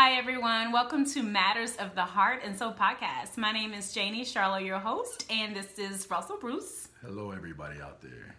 Hi, 0.00 0.12
everyone. 0.12 0.70
Welcome 0.70 1.04
to 1.06 1.24
Matters 1.24 1.74
of 1.74 1.96
the 1.96 2.02
Heart 2.02 2.42
and 2.44 2.56
Soul 2.56 2.72
podcast. 2.72 3.36
My 3.36 3.50
name 3.50 3.74
is 3.74 3.92
Janie 3.92 4.24
Charlo, 4.24 4.64
your 4.64 4.78
host, 4.78 5.26
and 5.28 5.56
this 5.56 5.76
is 5.76 6.08
Russell 6.08 6.36
Bruce. 6.40 6.86
Hello, 7.04 7.32
everybody 7.32 7.80
out 7.80 8.00
there. 8.00 8.36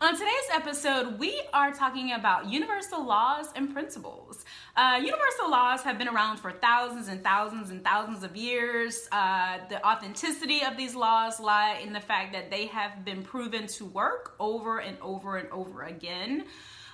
On 0.00 0.12
today's 0.14 0.48
episode, 0.52 1.20
we 1.20 1.40
are 1.54 1.70
talking 1.70 2.14
about 2.14 2.50
universal 2.50 3.06
laws 3.06 3.46
and 3.54 3.72
principles. 3.72 4.44
Uh, 4.76 4.98
universal 5.00 5.48
laws 5.48 5.82
have 5.82 5.98
been 5.98 6.08
around 6.08 6.38
for 6.38 6.50
thousands 6.50 7.06
and 7.06 7.22
thousands 7.22 7.70
and 7.70 7.84
thousands 7.84 8.24
of 8.24 8.34
years. 8.34 9.08
Uh, 9.12 9.58
the 9.68 9.80
authenticity 9.86 10.64
of 10.64 10.76
these 10.76 10.96
laws 10.96 11.38
lie 11.38 11.78
in 11.80 11.92
the 11.92 12.00
fact 12.00 12.32
that 12.32 12.50
they 12.50 12.66
have 12.66 13.04
been 13.04 13.22
proven 13.22 13.68
to 13.68 13.84
work 13.84 14.34
over 14.40 14.80
and 14.80 14.98
over 15.00 15.36
and 15.36 15.48
over 15.52 15.84
again. 15.84 16.46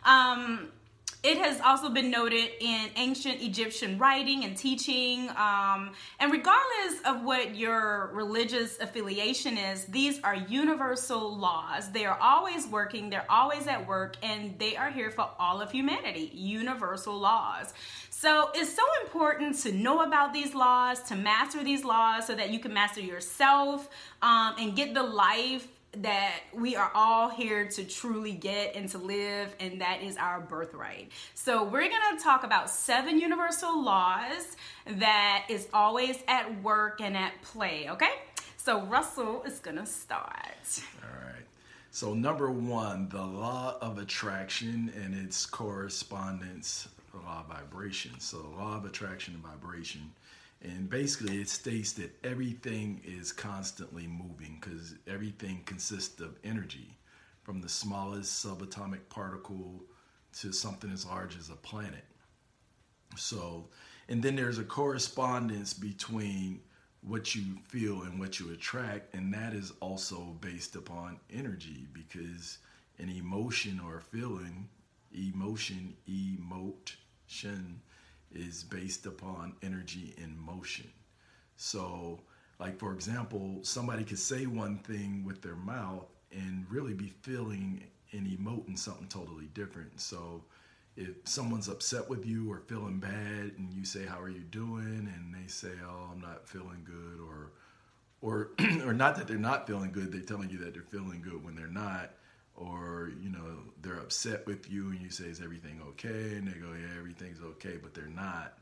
Um, 0.05 0.69
it 1.25 1.39
has 1.39 1.59
also 1.63 1.89
been 1.89 2.11
noted 2.11 2.51
in 2.61 2.91
ancient 2.97 3.41
Egyptian 3.41 3.99
writing 3.99 4.45
and 4.45 4.55
teaching. 4.55 5.31
Um, 5.31 5.93
and 6.21 6.31
regardless 6.31 7.01
of 7.07 7.25
what 7.25 7.57
your 7.57 8.11
religious 8.13 8.79
affiliation 8.79 9.57
is, 9.57 9.87
these 9.87 10.21
are 10.23 10.35
universal 10.35 11.35
laws. 11.35 11.91
They 11.91 12.05
are 12.05 12.19
always 12.21 12.67
working, 12.67 13.09
they're 13.09 13.25
always 13.31 13.67
at 13.67 13.89
work, 13.89 14.17
and 14.23 14.59
they 14.59 14.77
are 14.77 14.91
here 14.91 15.11
for 15.11 15.31
all 15.39 15.63
of 15.63 15.71
humanity. 15.71 16.31
Universal 16.35 17.19
laws. 17.19 17.73
So 18.11 18.51
it's 18.55 18.75
so 18.75 18.85
important 19.03 19.59
to 19.63 19.73
know 19.73 20.03
about 20.03 20.35
these 20.35 20.55
laws, 20.55 21.03
to 21.05 21.17
master 21.17 21.65
these 21.65 21.85
laws 21.85 22.27
so 22.27 22.35
that 22.35 22.51
you 22.51 22.59
can 22.59 22.75
master 22.75 23.01
yourself 23.01 23.89
um, 24.21 24.57
and 24.59 24.77
get 24.77 24.93
the 24.93 25.03
life 25.03 25.69
that 26.03 26.41
we 26.53 26.77
are 26.77 26.91
all 26.95 27.29
here 27.29 27.67
to 27.69 27.85
truly 27.85 28.33
get 28.33 28.75
and 28.75 28.89
to 28.91 28.99
live, 28.99 29.55
and 29.61 29.81
that 29.81 30.03
is 30.03 30.17
our 30.17 30.41
birthright. 30.41 31.11
So, 31.35 31.65
we're 31.65 31.89
gonna 31.89 32.21
talk 32.21 32.45
about 32.45 32.71
seven 32.71 33.19
universal 33.19 33.83
laws 33.83 34.57
that 34.87 35.47
is 35.49 35.69
always 35.73 36.19
at 36.29 36.63
work 36.63 37.01
and 37.01 37.17
at 37.17 37.41
play, 37.43 37.89
okay? 37.91 38.13
So, 38.57 38.83
Russell 38.83 39.43
is 39.45 39.59
gonna 39.59 39.87
start. 39.87 40.81
All 41.03 41.27
right. 41.27 41.45
So, 41.91 42.13
number 42.13 42.51
one, 42.51 43.09
the 43.09 43.23
law 43.23 43.77
of 43.81 43.99
attraction 43.99 44.93
and 44.97 45.15
its 45.15 45.47
correspondence, 45.47 46.89
the 47.13 47.19
law 47.21 47.41
of 47.41 47.47
vibration. 47.47 48.19
So, 48.19 48.39
the 48.39 48.49
law 48.49 48.77
of 48.77 48.85
attraction 48.85 49.35
and 49.35 49.43
vibration 49.45 50.13
and 50.65 50.89
basically 50.89 51.41
it 51.41 51.49
states 51.49 51.93
that 51.93 52.11
everything 52.25 53.03
is 53.05 53.33
constantly 53.33 54.07
moving 54.07 54.59
because 54.61 54.95
everything 55.07 55.63
consists 55.67 56.21
of 56.21 56.37
energy. 56.43 56.97
From 57.43 57.61
the 57.61 57.69
smallest 57.69 58.45
subatomic 58.45 59.11
particle 59.11 59.85
to 60.41 60.51
something 60.51 60.91
as 60.91 61.05
large 61.05 61.37
as 61.37 61.51
a 61.51 61.57
planet. 61.57 62.05
So 63.17 63.69
and 64.09 64.23
then 64.23 64.35
there's 64.37 64.59
a 64.59 64.65
correspondence 64.65 65.75
between 65.75 66.61
what 67.03 67.35
you 67.35 67.59
feel 67.69 68.03
and 68.03 68.19
what 68.19 68.41
you 68.41 68.51
attract 68.53 69.15
and 69.15 69.33
that 69.35 69.53
is 69.53 69.73
also 69.81 70.37
based 70.41 70.75
upon 70.75 71.21
energy 71.31 71.87
because 71.93 72.59
an 72.99 73.11
emotion 73.11 73.79
or 73.85 74.01
feeling 74.01 74.69
emotion 75.13 75.95
emotion 76.09 77.83
is 78.35 78.65
based 78.65 79.07
upon 79.07 79.55
energy 79.63 80.15
in 80.19 80.39
motion. 80.39 80.91
So, 81.57 82.21
like 82.59 82.79
for 82.79 82.93
example, 82.93 83.61
somebody 83.63 84.05
could 84.05 84.19
say 84.19 84.47
one 84.47 84.79
thing 84.79 85.25
with 85.25 85.43
their 85.43 85.57
mouth 85.57 86.07
and 86.33 86.67
really 86.71 86.95
be 86.95 87.13
feeling 87.23 87.85
and 88.13 88.27
emoting 88.27 88.79
something 88.79 89.09
totally 89.09 89.47
different. 89.55 90.01
So, 90.01 90.45
if 90.97 91.17
someone's 91.25 91.69
upset 91.69 92.09
with 92.09 92.25
you 92.25 92.51
or 92.51 92.61
feeling 92.69 92.99
bad 92.99 93.53
and 93.59 93.73
you 93.73 93.85
say 93.85 94.05
how 94.07 94.21
are 94.21 94.29
you 94.29 94.45
doing 94.51 95.13
and 95.13 95.35
they 95.35 95.49
say 95.49 95.73
oh 95.85 96.11
i'm 96.13 96.21
not 96.21 96.49
feeling 96.49 96.85
good 96.85 97.21
or 97.21 97.51
or 98.21 98.51
or 98.87 98.93
not 98.93 99.17
that 99.17 99.27
they're 99.27 99.37
not 99.37 99.67
feeling 99.67 99.91
good 99.91 100.13
they're 100.13 100.21
telling 100.21 100.51
you 100.51 100.59
that 100.59 100.73
they're 100.73 100.83
feeling 100.83 101.21
good 101.21 101.45
when 101.45 101.57
they're 101.57 101.67
not 101.67 102.13
or 102.57 103.13
you 103.21 103.31
know 103.31 103.59
they're 103.83 103.99
upset 103.99 104.47
with 104.47 104.71
you 104.71 104.91
and 104.91 105.01
you 105.01 105.11
say 105.11 105.25
is 105.25 105.41
everything 105.41 105.81
okay? 105.89 106.37
And 106.37 106.47
they 106.47 106.53
go 106.59 106.73
yeah 106.73 106.99
everything's 106.99 107.41
okay 107.41 107.79
but 107.83 107.95
they're 107.95 108.07
not. 108.07 108.59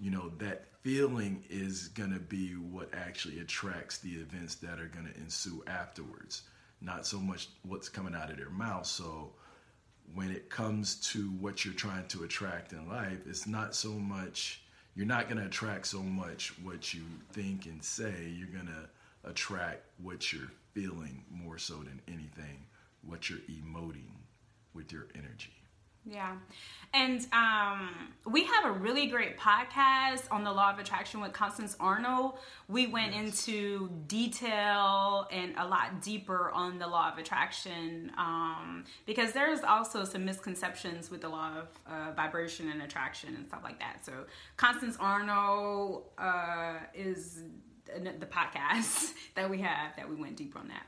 You 0.00 0.10
know 0.10 0.30
that 0.38 0.64
feeling 0.82 1.44
is 1.50 1.88
going 1.88 2.12
to 2.12 2.20
be 2.20 2.52
what 2.52 2.88
actually 2.94 3.40
attracts 3.40 3.98
the 3.98 4.10
events 4.10 4.56
that 4.56 4.80
are 4.80 4.86
going 4.86 5.06
to 5.06 5.20
ensue 5.20 5.62
afterwards 5.66 6.42
not 6.80 7.06
so 7.06 7.18
much 7.18 7.48
what's 7.62 7.90
coming 7.90 8.14
out 8.14 8.30
of 8.30 8.38
their 8.38 8.48
mouth. 8.48 8.86
So 8.86 9.32
when 10.14 10.30
it 10.30 10.48
comes 10.48 10.94
to 11.12 11.28
what 11.32 11.64
you're 11.64 11.74
trying 11.74 12.06
to 12.08 12.24
attract 12.24 12.72
in 12.72 12.88
life 12.88 13.18
it's 13.26 13.46
not 13.46 13.74
so 13.74 13.90
much 13.90 14.62
you're 14.96 15.06
not 15.06 15.28
going 15.28 15.38
to 15.38 15.46
attract 15.46 15.86
so 15.86 16.02
much 16.02 16.52
what 16.62 16.92
you 16.92 17.02
think 17.32 17.66
and 17.66 17.82
say. 17.82 18.34
You're 18.36 18.48
going 18.48 18.66
to 18.66 19.28
attract 19.28 19.82
what 20.02 20.32
you're 20.32 20.50
feeling 20.72 21.24
more 21.30 21.58
so 21.58 21.74
than 21.74 22.00
anything 22.08 22.66
what 23.02 23.28
you're 23.28 23.40
emoting 23.40 24.10
with 24.74 24.92
your 24.92 25.06
energy. 25.14 25.60
Yeah. 26.06 26.36
And 26.94 27.26
um, 27.32 27.90
we 28.26 28.44
have 28.44 28.64
a 28.64 28.72
really 28.72 29.06
great 29.06 29.38
podcast 29.38 30.22
on 30.30 30.44
the 30.44 30.52
law 30.52 30.72
of 30.72 30.78
attraction 30.78 31.20
with 31.20 31.32
Constance 31.32 31.76
Arnold. 31.78 32.38
We 32.68 32.86
went 32.86 33.12
yes. 33.12 33.46
into 33.46 33.90
detail 34.06 35.28
and 35.30 35.54
a 35.58 35.66
lot 35.66 36.00
deeper 36.00 36.50
on 36.52 36.78
the 36.78 36.86
law 36.86 37.12
of 37.12 37.18
attraction 37.18 38.10
um, 38.16 38.84
because 39.06 39.32
there's 39.32 39.60
also 39.60 40.04
some 40.04 40.24
misconceptions 40.24 41.10
with 41.10 41.20
the 41.20 41.28
law 41.28 41.52
of 41.58 41.68
uh, 41.86 42.12
vibration 42.12 42.70
and 42.70 42.82
attraction 42.82 43.34
and 43.36 43.46
stuff 43.46 43.60
like 43.62 43.78
that. 43.78 44.04
So, 44.04 44.12
Constance 44.56 44.96
Arnold 44.98 46.04
uh, 46.16 46.74
is 46.94 47.42
the 47.86 48.26
podcast 48.26 49.12
that 49.34 49.50
we 49.50 49.58
have 49.58 49.94
that 49.96 50.08
we 50.08 50.16
went 50.16 50.36
deeper 50.36 50.58
on 50.58 50.68
that. 50.68 50.86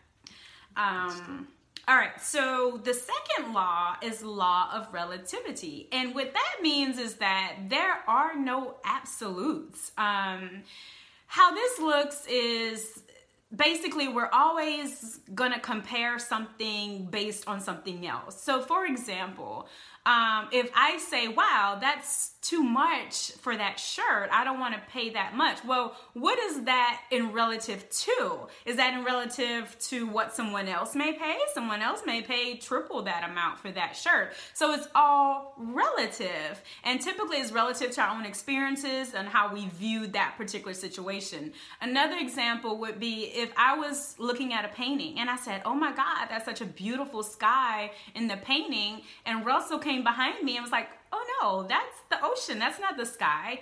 Um, 0.75 1.49
all 1.92 1.98
right, 1.98 2.19
so 2.22 2.80
the 2.84 2.94
second 2.94 3.53
law 3.53 3.97
is 4.00 4.22
law 4.22 4.70
of 4.72 4.91
relativity. 4.94 5.91
And 5.92 6.14
what 6.14 6.32
that 6.32 6.62
means 6.62 6.98
is 6.98 7.16
that 7.16 7.56
there 7.69 7.98
are 8.08 8.34
no 8.34 8.76
absolutes. 8.82 9.92
Um, 9.98 10.62
how 11.26 11.52
this 11.52 11.78
looks 11.78 12.26
is 12.26 13.02
basically 13.54 14.08
we're 14.08 14.31
always 14.32 15.20
going 15.34 15.52
to 15.52 15.60
compare 15.60 16.19
something 16.19 17.08
based 17.10 17.47
on 17.47 17.60
something 17.60 18.06
else. 18.06 18.41
So, 18.41 18.62
for 18.62 18.86
example, 18.86 19.69
um, 20.04 20.48
if 20.50 20.68
I 20.74 20.98
say, 20.98 21.28
wow, 21.28 21.78
that's 21.80 22.32
too 22.42 22.62
much 22.62 23.30
for 23.40 23.56
that 23.56 23.78
shirt, 23.78 24.28
I 24.32 24.42
don't 24.42 24.58
want 24.58 24.74
to 24.74 24.80
pay 24.90 25.10
that 25.10 25.36
much. 25.36 25.64
Well, 25.64 25.96
what 26.14 26.40
is 26.40 26.64
that 26.64 27.00
in 27.12 27.30
relative 27.30 27.88
to? 27.88 28.40
Is 28.66 28.76
that 28.76 28.94
in 28.94 29.04
relative 29.04 29.76
to 29.90 30.08
what 30.08 30.34
someone 30.34 30.66
else 30.66 30.96
may 30.96 31.12
pay? 31.12 31.38
Someone 31.54 31.82
else 31.82 32.02
may 32.04 32.20
pay 32.20 32.56
triple 32.56 33.02
that 33.02 33.30
amount 33.30 33.60
for 33.60 33.70
that 33.70 33.94
shirt. 33.94 34.32
So 34.54 34.72
it's 34.72 34.88
all 34.92 35.54
relative. 35.56 36.60
And 36.82 37.00
typically 37.00 37.36
it's 37.36 37.52
relative 37.52 37.92
to 37.92 38.00
our 38.00 38.16
own 38.16 38.26
experiences 38.26 39.14
and 39.14 39.28
how 39.28 39.54
we 39.54 39.69
view 39.69 40.08
that 40.08 40.34
particular 40.37 40.75
situation. 40.75 41.52
Another 41.81 42.16
example 42.16 42.76
would 42.78 42.98
be 42.98 43.26
if 43.26 43.52
I 43.56 43.78
was 43.78 44.16
looking 44.19 44.52
at 44.52 44.64
a 44.64 44.69
painting 44.69 45.20
and 45.20 45.31
I 45.31 45.37
said, 45.37 45.62
oh 45.64 45.75
my 45.75 45.93
God, 45.93 46.26
that's 46.28 46.44
such 46.44 46.60
a 46.60 46.66
beautiful 46.66 47.22
sky 47.22 47.93
in 48.16 48.26
the 48.26 48.37
painting. 48.38 49.02
And 49.25 49.46
Russell 49.46 49.78
came 49.78 49.92
came 49.93 50.03
behind 50.03 50.43
me 50.43 50.56
and 50.56 50.62
was 50.62 50.73
like, 50.73 50.89
oh 51.12 51.25
no, 51.41 51.69
that's 51.69 51.99
the 52.11 52.19
ocean. 52.23 52.59
That's 52.59 52.81
not 52.81 52.97
the 52.97 53.06
sky. 53.06 53.61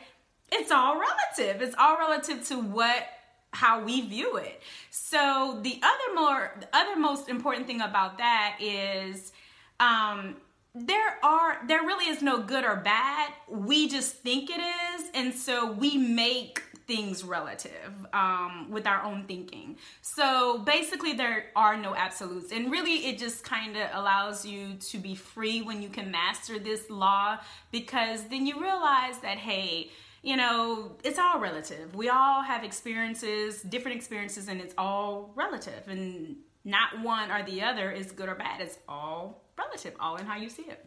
It's 0.53 0.71
all 0.71 0.99
relative. 0.99 1.63
It's 1.63 1.75
all 1.79 1.99
relative 1.99 2.47
to 2.49 2.61
what 2.61 3.07
how 3.53 3.83
we 3.83 4.03
view 4.03 4.37
it. 4.37 4.63
So 4.91 5.59
the 5.63 5.81
other 5.83 6.15
more 6.15 6.53
the 6.61 6.69
other 6.73 6.97
most 6.97 7.29
important 7.29 7.67
thing 7.67 7.81
about 7.81 8.19
that 8.19 8.59
is 8.61 9.33
um 9.81 10.37
there 10.75 11.19
are 11.25 11.59
there 11.67 11.83
really 11.83 12.09
is 12.09 12.23
no 12.23 12.43
good 12.43 12.65
or 12.65 12.77
bad. 12.77 13.33
We 13.49 13.89
just 13.89 14.17
think 14.17 14.51
it 14.51 14.61
is 14.61 15.11
and 15.15 15.35
so 15.35 15.73
we 15.73 15.97
make 15.97 16.63
things 16.91 17.23
relative 17.23 17.93
um, 18.13 18.67
with 18.69 18.85
our 18.85 19.05
own 19.05 19.23
thinking. 19.23 19.77
So 20.03 20.59
basically, 20.59 21.13
there 21.13 21.45
are 21.55 21.77
no 21.77 21.95
absolutes. 21.95 22.51
And 22.51 22.69
really, 22.69 23.07
it 23.07 23.17
just 23.17 23.45
kind 23.45 23.77
of 23.77 23.89
allows 23.93 24.45
you 24.45 24.75
to 24.91 24.99
be 24.99 25.15
free 25.15 25.63
when 25.63 25.83
you 25.83 25.89
can 25.89 26.11
master 26.11 26.59
this 26.59 26.91
law 26.91 27.39
because 27.71 28.25
then 28.25 28.45
you 28.45 28.61
realize 28.61 29.19
that, 29.23 29.39
hey, 29.39 29.93
you 30.23 30.37
know, 30.37 30.97
it's 31.05 31.21
all 31.21 31.39
relative. 31.39 31.95
We 31.95 32.09
all 32.09 32.43
have 32.43 32.65
experiences, 32.65 33.63
different 33.63 33.97
experiences, 33.97 34.49
and 34.49 34.61
it's 34.61 34.75
all 34.77 35.31
relative. 35.37 35.87
And 35.87 36.39
not 36.65 37.01
one 37.05 37.31
or 37.31 37.45
the 37.45 37.63
other 37.63 37.93
is 37.93 38.11
good 38.11 38.29
or 38.29 38.35
bad. 38.35 38.61
It's 38.61 38.81
all 38.89 39.45
relative, 39.57 39.95
all 40.01 40.17
in 40.17 40.27
how 40.27 40.39
you 40.39 40.49
see 40.49 40.65
it. 40.65 40.85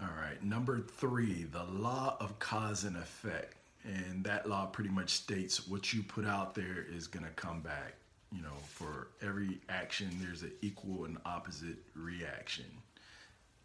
All 0.00 0.14
right. 0.16 0.40
Number 0.44 0.78
three, 0.78 1.42
the 1.42 1.64
law 1.64 2.16
of 2.20 2.38
cause 2.38 2.84
and 2.84 2.96
effect. 2.96 3.56
And 3.86 4.24
that 4.24 4.48
law 4.48 4.66
pretty 4.66 4.90
much 4.90 5.10
states 5.10 5.68
what 5.68 5.92
you 5.92 6.02
put 6.02 6.26
out 6.26 6.54
there 6.54 6.84
is 6.92 7.06
going 7.06 7.24
to 7.24 7.30
come 7.32 7.60
back. 7.60 7.94
You 8.32 8.42
know, 8.42 8.56
for 8.66 9.08
every 9.22 9.60
action, 9.68 10.10
there's 10.20 10.42
an 10.42 10.52
equal 10.60 11.04
and 11.04 11.16
opposite 11.24 11.76
reaction, 11.94 12.66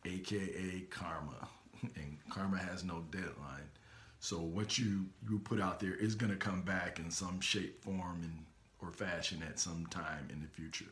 aka 0.05 0.81
karma. 0.89 1.47
And 1.95 2.17
karma 2.29 2.59
has 2.59 2.83
no 2.83 3.03
deadline. 3.09 3.67
So 4.19 4.37
what 4.37 4.77
you 4.77 5.07
you 5.27 5.39
put 5.39 5.59
out 5.59 5.79
there 5.79 5.95
is 5.95 6.13
going 6.13 6.31
to 6.31 6.37
come 6.37 6.61
back 6.61 6.99
in 6.99 7.09
some 7.09 7.41
shape, 7.41 7.83
form, 7.83 8.21
and 8.21 8.45
or 8.79 8.91
fashion 8.91 9.43
at 9.47 9.59
some 9.59 9.87
time 9.87 10.27
in 10.31 10.41
the 10.41 10.47
future. 10.47 10.91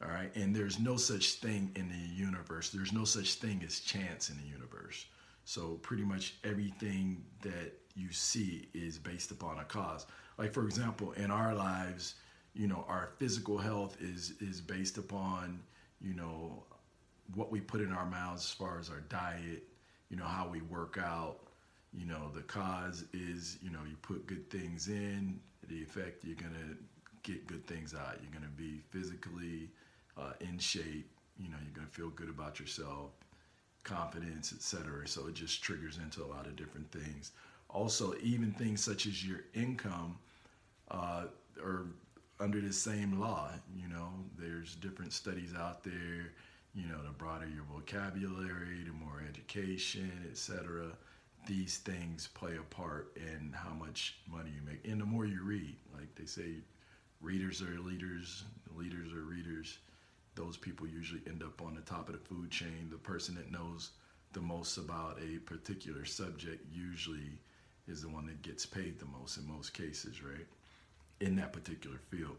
All 0.00 0.08
right, 0.08 0.30
and 0.36 0.54
there's 0.54 0.78
no 0.78 0.96
such 0.96 1.34
thing 1.34 1.72
in 1.74 1.88
the 1.88 2.14
universe. 2.14 2.70
There's 2.70 2.92
no 2.92 3.04
such 3.04 3.34
thing 3.34 3.64
as 3.66 3.80
chance 3.80 4.30
in 4.30 4.36
the 4.36 4.46
universe. 4.46 5.06
So 5.44 5.78
pretty 5.82 6.04
much 6.04 6.34
everything 6.44 7.24
that 7.42 7.72
you 7.96 8.12
see 8.12 8.68
is 8.74 8.98
based 8.98 9.30
upon 9.30 9.58
a 9.58 9.64
cause. 9.64 10.06
Like 10.38 10.52
for 10.52 10.64
example, 10.64 11.12
in 11.12 11.30
our 11.30 11.54
lives, 11.54 12.14
you 12.54 12.66
know, 12.68 12.84
our 12.88 13.10
physical 13.18 13.58
health 13.58 13.96
is 14.00 14.34
is 14.40 14.60
based 14.60 14.98
upon, 14.98 15.60
you 16.00 16.14
know, 16.14 16.64
what 17.34 17.50
we 17.50 17.60
put 17.60 17.80
in 17.80 17.92
our 17.92 18.06
mouths 18.06 18.44
as 18.44 18.52
far 18.52 18.78
as 18.78 18.90
our 18.90 19.00
diet, 19.08 19.64
you 20.10 20.16
know, 20.16 20.24
how 20.24 20.48
we 20.48 20.60
work 20.62 20.98
out, 21.02 21.38
you 21.96 22.06
know 22.06 22.30
the 22.34 22.42
cause 22.42 23.04
is 23.12 23.58
you 23.62 23.70
know 23.70 23.78
you 23.88 23.96
put 24.02 24.26
good 24.26 24.48
things 24.50 24.88
in 24.88 25.38
the 25.68 25.82
effect 25.82 26.24
you're 26.24 26.36
gonna 26.36 26.76
get 27.22 27.44
good 27.48 27.66
things 27.66 27.92
out. 27.92 28.18
You're 28.22 28.32
gonna 28.32 28.52
be 28.56 28.80
physically 28.90 29.70
uh, 30.16 30.32
in 30.40 30.58
shape 30.58 31.10
you 31.38 31.48
know 31.48 31.56
you're 31.62 31.74
gonna 31.74 31.88
feel 31.88 32.10
good 32.10 32.28
about 32.28 32.60
yourself 32.60 33.10
confidence 33.82 34.52
etc 34.52 35.06
so 35.06 35.26
it 35.28 35.34
just 35.34 35.62
triggers 35.62 35.98
into 35.98 36.24
a 36.24 36.26
lot 36.26 36.46
of 36.46 36.56
different 36.56 36.90
things 36.90 37.32
also 37.70 38.14
even 38.22 38.52
things 38.52 38.82
such 38.82 39.06
as 39.06 39.26
your 39.26 39.40
income 39.54 40.18
uh, 40.90 41.24
are 41.62 41.86
under 42.38 42.60
the 42.60 42.72
same 42.72 43.18
law 43.18 43.50
you 43.74 43.88
know 43.88 44.08
there's 44.38 44.74
different 44.76 45.12
studies 45.12 45.52
out 45.58 45.82
there 45.82 46.32
you 46.74 46.86
know 46.86 47.02
the 47.04 47.12
broader 47.16 47.46
your 47.46 47.64
vocabulary 47.72 48.84
the 48.84 48.92
more 48.92 49.22
education 49.28 50.10
etc 50.30 50.86
these 51.46 51.78
things 51.78 52.28
play 52.34 52.56
a 52.56 52.74
part 52.74 53.16
in 53.16 53.54
how 53.54 53.72
much 53.72 54.16
money 54.30 54.50
you 54.54 54.62
make. 54.68 54.84
And 54.86 55.00
the 55.00 55.06
more 55.06 55.24
you 55.24 55.42
read, 55.42 55.76
like 55.94 56.14
they 56.16 56.26
say, 56.26 56.56
readers 57.20 57.62
are 57.62 57.80
leaders, 57.80 58.44
leaders 58.76 59.12
are 59.12 59.22
readers. 59.22 59.78
Those 60.34 60.56
people 60.56 60.86
usually 60.86 61.22
end 61.26 61.42
up 61.42 61.62
on 61.62 61.74
the 61.74 61.80
top 61.82 62.08
of 62.08 62.14
the 62.14 62.20
food 62.20 62.50
chain. 62.50 62.88
The 62.90 62.98
person 62.98 63.34
that 63.36 63.50
knows 63.50 63.90
the 64.32 64.40
most 64.40 64.76
about 64.76 65.18
a 65.22 65.38
particular 65.38 66.04
subject 66.04 66.66
usually 66.70 67.38
is 67.88 68.02
the 68.02 68.08
one 68.08 68.26
that 68.26 68.42
gets 68.42 68.66
paid 68.66 68.98
the 68.98 69.06
most 69.06 69.36
in 69.36 69.46
most 69.46 69.74
cases, 69.74 70.22
right? 70.22 70.46
In 71.20 71.36
that 71.36 71.52
particular 71.52 71.98
field. 72.10 72.36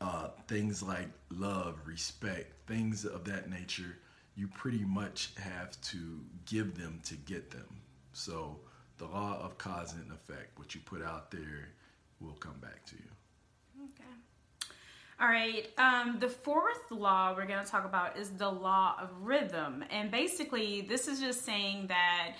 Uh, 0.00 0.28
things 0.46 0.82
like 0.82 1.08
love, 1.30 1.76
respect, 1.86 2.52
things 2.66 3.04
of 3.04 3.24
that 3.24 3.50
nature 3.50 3.96
you 4.38 4.46
pretty 4.46 4.84
much 4.84 5.30
have 5.36 5.78
to 5.80 6.20
give 6.46 6.78
them 6.78 7.00
to 7.04 7.16
get 7.16 7.50
them. 7.50 7.66
So 8.12 8.56
the 8.98 9.06
law 9.06 9.40
of 9.42 9.58
cause 9.58 9.94
and 9.94 10.12
effect, 10.12 10.56
what 10.56 10.76
you 10.76 10.80
put 10.84 11.02
out 11.02 11.32
there 11.32 11.70
will 12.20 12.34
come 12.34 12.56
back 12.60 12.86
to 12.86 12.94
you. 12.94 13.84
Okay. 13.84 14.70
All 15.20 15.26
right. 15.26 15.68
Um, 15.76 16.18
the 16.20 16.28
fourth 16.28 16.88
law 16.90 17.34
we're 17.36 17.46
going 17.46 17.64
to 17.64 17.68
talk 17.68 17.84
about 17.84 18.16
is 18.16 18.30
the 18.30 18.48
law 18.48 18.94
of 19.02 19.10
rhythm. 19.22 19.84
And 19.90 20.08
basically, 20.08 20.82
this 20.82 21.08
is 21.08 21.18
just 21.18 21.44
saying 21.44 21.88
that 21.88 22.34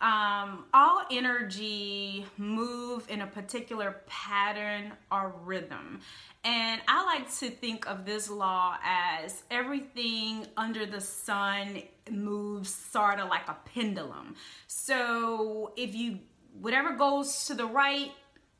um, 0.00 0.64
all 0.72 1.02
energy 1.10 2.24
move 2.38 3.04
in 3.10 3.20
a 3.20 3.26
particular 3.26 4.00
pattern 4.06 4.92
or 5.12 5.34
rhythm. 5.44 6.00
And 6.42 6.80
I 6.88 7.04
like 7.04 7.30
to 7.38 7.50
think 7.50 7.86
of 7.86 8.06
this 8.06 8.30
law 8.30 8.76
as 8.82 9.42
everything 9.50 10.46
under 10.56 10.86
the 10.86 11.00
sun 11.00 11.82
moves 12.10 12.74
sort 12.74 13.20
of 13.20 13.28
like 13.28 13.46
a 13.48 13.56
pendulum. 13.74 14.36
So 14.66 15.72
if 15.76 15.94
you, 15.94 16.20
whatever 16.58 16.92
goes 16.92 17.44
to 17.46 17.54
the 17.54 17.66
right, 17.66 18.10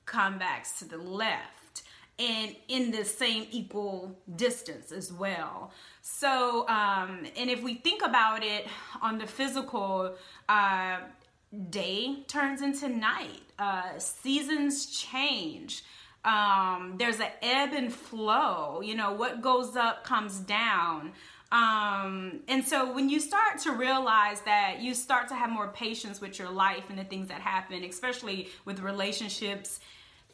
come 0.05 0.39
back 0.39 0.67
to 0.79 0.85
the 0.85 0.99
left 0.99 1.83
and 2.19 2.55
in 2.69 2.91
the 2.91 3.05
same 3.05 3.47
equal 3.51 4.15
distance 4.37 4.93
as 4.93 5.11
well. 5.11 5.73
So, 6.03 6.69
um, 6.69 7.27
and 7.37 7.49
if 7.49 7.63
we 7.63 7.75
think 7.75 8.03
about 8.05 8.45
it 8.45 8.67
on 9.01 9.17
the 9.17 9.27
physical, 9.27 10.15
uh, 10.47 10.99
day 11.70 12.23
turns 12.29 12.62
into 12.62 12.88
night, 12.88 13.43
uh, 13.58 13.99
seasons 13.99 14.87
change. 14.87 15.82
Um, 16.25 16.97
there's 16.99 17.19
an 17.19 17.31
ebb 17.43 17.73
and 17.73 17.93
flow. 17.93 18.81
You 18.82 18.94
know, 18.94 19.12
what 19.12 19.41
goes 19.41 19.76
up 19.76 20.05
comes 20.05 20.38
down. 20.41 21.12
Um, 21.52 22.41
and 22.47 22.64
so 22.64 22.93
when 22.93 23.08
you 23.08 23.19
start 23.19 23.58
to 23.61 23.73
realize 23.73 24.41
that 24.43 24.81
you 24.81 24.94
start 24.94 25.29
to 25.29 25.35
have 25.35 25.50
more 25.50 25.69
patience 25.69 26.20
with 26.20 26.38
your 26.38 26.49
life 26.50 26.85
and 26.91 26.99
the 26.99 27.05
things 27.05 27.29
that 27.29 27.41
happen, 27.41 27.82
especially 27.82 28.49
with 28.64 28.81
relationships 28.81 29.81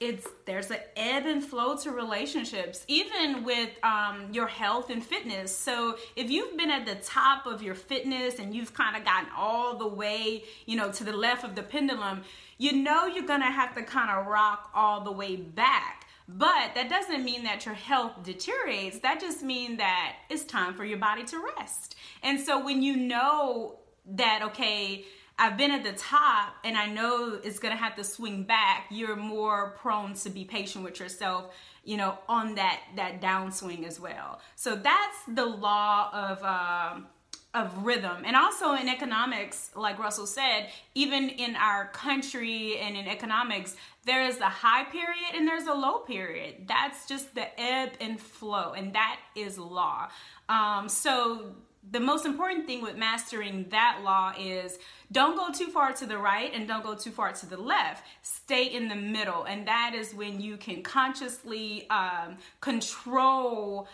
it's 0.00 0.26
there's 0.44 0.70
an 0.70 0.78
ebb 0.96 1.26
and 1.26 1.44
flow 1.44 1.76
to 1.76 1.90
relationships 1.90 2.84
even 2.88 3.44
with 3.44 3.70
um, 3.82 4.28
your 4.32 4.46
health 4.46 4.90
and 4.90 5.04
fitness. 5.04 5.56
So 5.56 5.96
if 6.16 6.30
you've 6.30 6.56
been 6.56 6.70
at 6.70 6.86
the 6.86 6.96
top 6.96 7.46
of 7.46 7.62
your 7.62 7.74
fitness 7.74 8.38
and 8.38 8.54
you've 8.54 8.74
kind 8.74 8.96
of 8.96 9.04
gotten 9.04 9.28
all 9.36 9.76
the 9.76 9.88
way 9.88 10.44
you 10.66 10.76
know 10.76 10.90
to 10.92 11.04
the 11.04 11.12
left 11.12 11.44
of 11.44 11.54
the 11.54 11.62
pendulum 11.62 12.22
you 12.58 12.72
know 12.72 13.06
you're 13.06 13.26
gonna 13.26 13.50
have 13.50 13.74
to 13.74 13.82
kind 13.82 14.10
of 14.10 14.26
rock 14.26 14.70
all 14.74 15.02
the 15.02 15.12
way 15.12 15.36
back. 15.36 16.06
But 16.28 16.74
that 16.74 16.88
doesn't 16.90 17.24
mean 17.24 17.44
that 17.44 17.66
your 17.66 17.74
health 17.74 18.24
deteriorates. 18.24 18.98
That 18.98 19.20
just 19.20 19.42
means 19.42 19.78
that 19.78 20.16
it's 20.28 20.42
time 20.42 20.74
for 20.74 20.84
your 20.84 20.98
body 20.98 21.24
to 21.24 21.40
rest. 21.56 21.94
And 22.22 22.40
so 22.40 22.64
when 22.64 22.82
you 22.82 22.96
know 22.96 23.78
that 24.14 24.40
okay 24.42 25.04
I've 25.38 25.58
been 25.58 25.70
at 25.70 25.84
the 25.84 25.92
top 25.92 26.54
and 26.64 26.76
I 26.76 26.86
know 26.86 27.38
it's 27.42 27.58
going 27.58 27.76
to 27.76 27.82
have 27.82 27.96
to 27.96 28.04
swing 28.04 28.44
back, 28.44 28.86
you're 28.90 29.16
more 29.16 29.72
prone 29.78 30.14
to 30.14 30.30
be 30.30 30.44
patient 30.44 30.82
with 30.82 30.98
yourself, 30.98 31.54
you 31.84 31.96
know, 31.98 32.18
on 32.28 32.54
that 32.54 32.80
that 32.96 33.20
downswing 33.20 33.86
as 33.86 34.00
well. 34.00 34.40
So 34.54 34.76
that's 34.76 35.18
the 35.28 35.44
law 35.44 36.10
of 36.12 36.42
uh, 36.42 37.00
of 37.56 37.84
rhythm. 37.84 38.22
And 38.24 38.36
also 38.36 38.74
in 38.74 38.88
economics, 38.88 39.70
like 39.74 39.98
Russell 39.98 40.26
said, 40.26 40.68
even 40.94 41.28
in 41.28 41.56
our 41.56 41.88
country 41.88 42.78
and 42.78 42.96
in 42.96 43.06
economics, 43.06 43.76
there 44.04 44.24
is 44.26 44.38
a 44.40 44.48
high 44.48 44.84
period 44.84 45.34
and 45.34 45.48
there's 45.48 45.66
a 45.66 45.72
low 45.74 45.98
period. 46.00 46.66
That's 46.68 47.06
just 47.06 47.34
the 47.34 47.48
ebb 47.60 47.92
and 48.00 48.20
flow, 48.20 48.72
and 48.72 48.94
that 48.94 49.18
is 49.34 49.58
law. 49.58 50.08
Um, 50.48 50.88
so 50.88 51.54
the 51.90 52.00
most 52.00 52.26
important 52.26 52.66
thing 52.66 52.82
with 52.82 52.96
mastering 52.96 53.66
that 53.70 54.00
law 54.02 54.32
is 54.38 54.78
don't 55.12 55.36
go 55.36 55.52
too 55.52 55.70
far 55.70 55.92
to 55.92 56.06
the 56.06 56.18
right 56.18 56.52
and 56.52 56.66
don't 56.66 56.82
go 56.82 56.94
too 56.94 57.10
far 57.10 57.32
to 57.32 57.46
the 57.46 57.56
left. 57.56 58.04
Stay 58.22 58.64
in 58.64 58.88
the 58.88 58.96
middle. 58.96 59.44
And 59.44 59.66
that 59.68 59.92
is 59.94 60.12
when 60.12 60.40
you 60.40 60.56
can 60.56 60.82
consciously 60.82 61.88
um, 61.90 62.38
control 62.60 63.88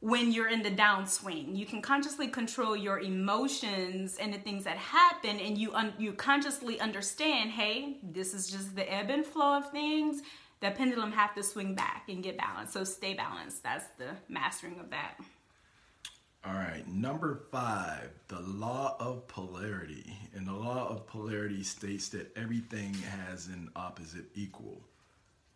when 0.00 0.32
you're 0.32 0.48
in 0.48 0.62
the 0.62 0.70
downswing. 0.70 1.56
You 1.56 1.64
can 1.64 1.80
consciously 1.80 2.28
control 2.28 2.76
your 2.76 3.00
emotions 3.00 4.16
and 4.20 4.34
the 4.34 4.38
things 4.38 4.64
that 4.64 4.76
happen 4.76 5.38
and 5.38 5.56
you 5.56 5.72
un- 5.74 5.94
you 5.98 6.12
consciously 6.12 6.80
understand, 6.80 7.50
hey, 7.50 7.98
this 8.02 8.34
is 8.34 8.50
just 8.50 8.74
the 8.74 8.92
ebb 8.92 9.10
and 9.10 9.24
flow 9.24 9.58
of 9.58 9.70
things. 9.70 10.22
The 10.60 10.70
pendulum 10.70 11.10
have 11.12 11.34
to 11.34 11.42
swing 11.42 11.74
back 11.74 12.04
and 12.08 12.22
get 12.22 12.38
balanced. 12.38 12.72
So 12.72 12.84
stay 12.84 13.14
balanced. 13.14 13.62
That's 13.64 13.86
the 13.98 14.10
mastering 14.28 14.78
of 14.78 14.90
that. 14.90 15.18
All 16.44 16.54
right, 16.54 16.82
number 16.88 17.44
five, 17.52 18.10
the 18.26 18.40
law 18.40 18.96
of 18.98 19.28
polarity. 19.28 20.12
And 20.34 20.46
the 20.46 20.52
law 20.52 20.88
of 20.88 21.06
polarity 21.06 21.62
states 21.62 22.08
that 22.08 22.36
everything 22.36 22.94
has 22.94 23.46
an 23.46 23.70
opposite 23.76 24.24
equal, 24.34 24.80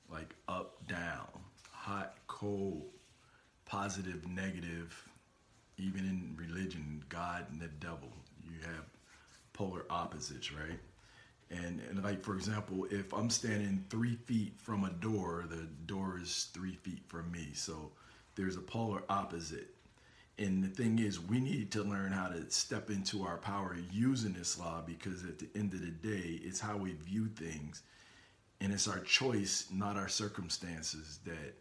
like 0.09 0.37
up, 0.47 0.87
down, 0.87 1.26
hot, 1.73 2.14
cold, 2.28 2.85
positive, 3.64 4.28
negative. 4.28 5.02
Even 5.76 6.00
in 6.02 6.37
religion, 6.38 7.02
God 7.09 7.47
and 7.50 7.61
the 7.61 7.69
devil, 7.81 8.12
you 8.45 8.61
have 8.64 8.85
polar 9.55 9.87
opposites, 9.90 10.52
right? 10.52 10.78
And, 11.50 11.81
and 11.90 12.02
like 12.05 12.23
for 12.23 12.37
example, 12.37 12.87
if 12.93 13.12
I'm 13.12 13.28
standing 13.28 13.85
three 13.90 14.14
feet 14.26 14.52
from 14.57 14.85
a 14.85 14.90
door, 14.90 15.47
the 15.50 15.66
door 15.87 16.21
is 16.23 16.49
three 16.55 16.76
feet 16.76 17.02
from 17.09 17.31
me. 17.33 17.49
So 17.55 17.90
there's 18.37 18.57
a 18.57 18.61
polar 18.61 19.02
opposite 19.09 19.75
And 20.38 20.62
the 20.62 20.69
thing 20.69 20.99
is, 20.99 21.19
we 21.19 21.40
need 21.40 21.71
to 21.73 21.83
learn 21.83 22.12
how 22.12 22.28
to 22.28 22.50
step 22.50 22.90
into 22.90 23.23
our 23.23 23.38
power 23.38 23.76
using 23.90 24.35
this 24.35 24.59
law 24.59 24.83
because 24.87 25.25
at 25.25 25.38
the 25.38 25.49
end 25.55 25.73
of 25.73 25.81
the 25.81 25.90
day, 25.90 26.40
it's 26.43 26.61
how 26.61 26.76
we 26.76 26.93
view 26.93 27.26
things. 27.26 27.83
And 28.61 28.73
it's 28.73 28.88
our 28.88 28.99
choice, 29.00 29.66
not 29.73 29.97
our 29.97 30.09
circumstances, 30.09 31.21
that 31.25 31.55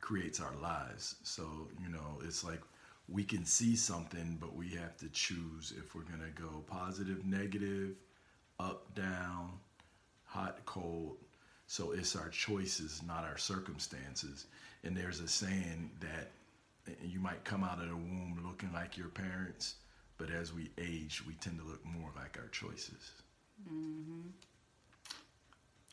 creates 0.00 0.40
our 0.40 0.54
lives. 0.60 1.16
So, 1.22 1.68
you 1.80 1.88
know, 1.88 2.20
it's 2.24 2.42
like 2.42 2.60
we 3.08 3.22
can 3.24 3.44
see 3.44 3.76
something, 3.76 4.36
but 4.40 4.54
we 4.54 4.68
have 4.70 4.96
to 4.98 5.08
choose 5.10 5.72
if 5.78 5.94
we're 5.94 6.02
going 6.02 6.20
to 6.20 6.42
go 6.42 6.64
positive, 6.66 7.24
negative, 7.24 7.96
up, 8.58 8.94
down, 8.94 9.52
hot, 10.24 10.58
cold. 10.66 11.16
So 11.66 11.92
it's 11.92 12.16
our 12.16 12.28
choices, 12.30 13.02
not 13.06 13.24
our 13.24 13.38
circumstances. 13.38 14.46
And 14.84 14.96
there's 14.96 15.20
a 15.20 15.28
saying 15.28 15.90
that 16.00 16.30
you 17.02 17.20
might 17.20 17.44
come 17.44 17.64
out 17.64 17.80
of 17.80 17.88
the 17.88 17.96
womb 17.96 18.40
looking 18.46 18.72
like 18.72 18.96
your 18.96 19.08
parents, 19.08 19.76
but 20.16 20.30
as 20.30 20.52
we 20.52 20.70
age, 20.78 21.22
we 21.26 21.34
tend 21.34 21.58
to 21.58 21.64
look 21.64 21.84
more 21.84 22.10
like 22.16 22.38
our 22.38 22.48
choices. 22.48 23.12
Mm-hmm. 23.68 24.28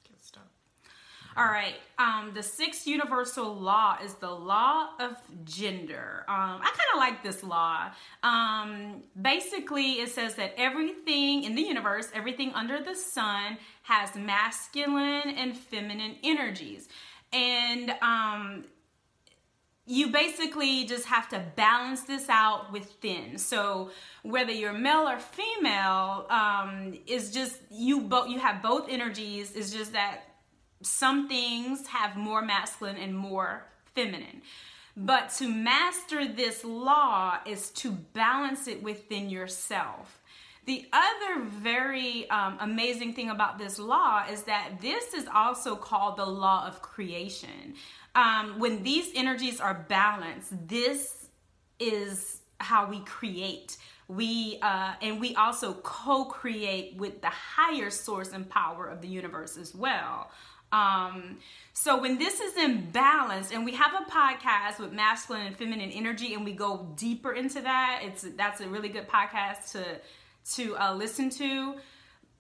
Good 0.08 0.24
stuff. 0.24 0.44
All 1.38 1.46
right. 1.46 1.76
Um, 2.00 2.32
the 2.34 2.42
sixth 2.42 2.88
universal 2.88 3.54
law 3.54 3.98
is 4.02 4.14
the 4.16 4.32
law 4.32 4.92
of 5.02 5.18
gender. 5.44 6.24
Um, 6.30 6.62
I 6.62 6.72
kind 6.72 6.90
of 6.94 7.00
like 7.00 7.24
this 7.24 7.44
law. 7.44 7.90
Um, 8.24 9.04
basically, 9.22 10.00
it 10.00 10.10
says 10.10 10.36
that 10.36 10.54
everything 10.58 11.44
in 11.44 11.56
the 11.56 11.62
universe, 11.62 12.08
everything 12.14 12.54
under 12.54 12.82
the 12.82 12.96
sun, 12.96 13.58
has 13.84 14.16
masculine 14.16 15.36
and 15.36 15.58
feminine 15.58 16.16
energies. 16.24 16.88
And 17.34 17.94
um, 18.02 18.64
you 19.88 20.08
basically 20.08 20.86
just 20.86 21.06
have 21.06 21.30
to 21.30 21.44
balance 21.56 22.02
this 22.02 22.28
out 22.28 22.72
within. 22.72 23.38
So 23.38 23.92
whether 24.24 24.52
you're 24.52 24.74
male 24.74 25.08
or 25.08 25.20
female, 25.20 26.26
um, 26.30 26.98
is 27.06 27.32
just 27.32 27.58
you 27.70 28.02
both 28.02 28.30
you 28.30 28.40
have 28.40 28.62
both 28.62 28.88
energies. 28.90 29.52
Is 29.52 29.72
just 29.72 29.94
that 29.94 30.22
some 30.82 31.28
things 31.28 31.88
have 31.88 32.16
more 32.16 32.42
masculine 32.42 32.98
and 32.98 33.16
more 33.16 33.66
feminine. 33.94 34.42
But 34.98 35.30
to 35.38 35.50
master 35.50 36.26
this 36.28 36.64
law 36.64 37.38
is 37.46 37.70
to 37.72 37.92
balance 37.92 38.68
it 38.68 38.82
within 38.82 39.30
yourself. 39.30 40.22
The 40.66 40.88
other 40.92 41.44
very 41.44 42.28
um, 42.30 42.58
amazing 42.60 43.14
thing 43.14 43.30
about 43.30 43.60
this 43.60 43.78
law 43.78 44.26
is 44.30 44.44
that 44.44 44.82
this 44.82 45.14
is 45.14 45.28
also 45.34 45.76
called 45.76 46.18
the 46.18 46.26
law 46.26 46.68
of 46.68 46.82
creation. 46.82 47.76
Um, 48.16 48.60
when 48.60 48.82
these 48.82 49.12
energies 49.14 49.60
are 49.60 49.86
balanced, 49.88 50.68
this 50.68 51.28
is 51.80 52.42
how 52.60 52.90
we 52.90 53.00
create. 53.02 53.78
We 54.08 54.60
uh, 54.62 54.94
and 55.02 55.20
we 55.20 55.36
also 55.36 55.74
co-create 55.74 56.96
with 56.98 57.22
the 57.22 57.30
higher 57.30 57.90
source 57.90 58.32
and 58.32 58.50
power 58.50 58.88
of 58.88 59.02
the 59.02 59.08
universe 59.08 59.58
as 59.58 59.76
well. 59.76 60.32
Um, 60.72 61.38
so 61.74 62.02
when 62.02 62.18
this 62.18 62.40
is 62.40 62.58
in 62.58 62.90
balance, 62.92 63.52
and 63.52 63.66
we 63.66 63.74
have 63.76 63.94
a 63.94 64.10
podcast 64.10 64.80
with 64.80 64.92
masculine 64.92 65.48
and 65.48 65.56
feminine 65.56 65.92
energy, 65.92 66.34
and 66.34 66.44
we 66.44 66.54
go 66.54 66.92
deeper 66.96 67.34
into 67.34 67.62
that, 67.62 68.02
it's 68.04 68.24
that's 68.36 68.62
a 68.62 68.68
really 68.68 68.90
good 68.90 69.08
podcast 69.08 69.72
to 69.74 69.84
to 70.54 70.76
uh, 70.78 70.94
listen 70.94 71.30
to 71.32 71.76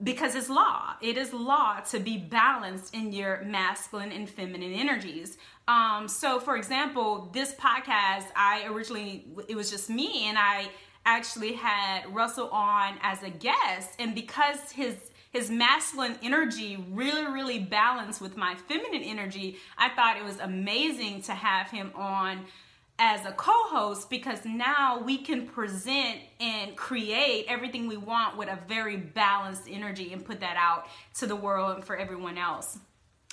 because 0.03 0.35
it's 0.35 0.50
law. 0.50 0.93
It 1.01 1.17
is 1.17 1.33
law 1.33 1.79
to 1.91 2.00
be 2.00 2.17
balanced 2.17 2.93
in 2.93 3.13
your 3.13 3.43
masculine 3.43 4.12
and 4.12 4.29
feminine 4.29 4.74
energies. 4.74 5.38
Um, 5.67 6.07
so, 6.07 6.39
for 6.39 6.57
example, 6.57 7.29
this 7.33 7.53
podcast, 7.55 8.25
I 8.35 8.67
originally 8.69 9.25
it 9.47 9.55
was 9.55 9.71
just 9.71 9.89
me, 9.89 10.27
and 10.27 10.38
I 10.38 10.69
actually 11.05 11.53
had 11.53 12.13
Russell 12.13 12.50
on 12.50 12.95
as 13.01 13.24
a 13.24 13.29
guest, 13.29 13.91
and 14.00 14.13
because 14.13 14.71
his 14.71 14.95
his 15.31 15.51
masculine 15.51 16.15
energy 16.24 16.81
really, 16.91 17.25
really 17.25 17.59
balanced 17.59 18.21
with 18.21 18.38
my 18.38 18.55
feminine 18.55 19.03
energy, 19.03 19.57
I 19.77 19.89
thought 19.89 20.15
it 20.15 20.24
was 20.24 20.39
amazing 20.39 21.24
to 21.24 21.33
have 21.33 21.69
him 21.69 21.91
on 21.93 22.45
as 22.98 23.25
a 23.25 23.32
co-host 23.34 24.10
because 24.10 24.46
now 24.46 25.02
we 25.04 25.18
can 25.18 25.48
present 25.48 26.20
and 26.40 26.75
create 26.75 27.46
everything 27.50 27.88
we 27.88 27.98
want 27.98 28.38
with 28.38 28.48
a 28.48 28.58
very 28.68 28.96
balanced 28.96 29.64
energy 29.70 30.14
and 30.14 30.24
put 30.24 30.40
that 30.40 30.56
out 30.58 30.88
to 31.14 31.28
the 31.28 31.36
world 31.36 31.75
and 31.75 31.86
for 31.86 31.98
everyone 31.98 32.38
else 32.38 32.80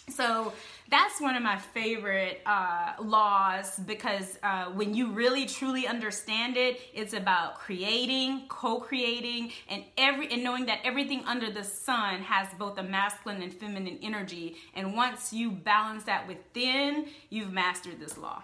so 0.08 0.52
that's 0.90 1.20
one 1.20 1.36
of 1.36 1.42
my 1.42 1.56
favorite 1.56 2.40
uh, 2.44 2.94
laws 3.00 3.78
because 3.78 4.38
uh, 4.42 4.66
when 4.66 4.94
you 4.94 5.12
really 5.12 5.46
truly 5.46 5.86
understand 5.86 6.56
it, 6.56 6.80
it's 6.92 7.14
about 7.14 7.54
creating, 7.54 8.46
co-creating, 8.48 9.52
and 9.70 9.84
every 9.96 10.30
and 10.30 10.42
knowing 10.42 10.66
that 10.66 10.80
everything 10.84 11.22
under 11.24 11.50
the 11.50 11.62
sun 11.62 12.20
has 12.22 12.48
both 12.58 12.78
a 12.78 12.82
masculine 12.82 13.42
and 13.42 13.52
feminine 13.52 13.98
energy. 14.02 14.56
And 14.74 14.94
once 14.94 15.32
you 15.32 15.50
balance 15.50 16.04
that 16.04 16.26
within, 16.26 17.06
you've 17.30 17.52
mastered 17.52 18.00
this 18.00 18.18
law. 18.18 18.42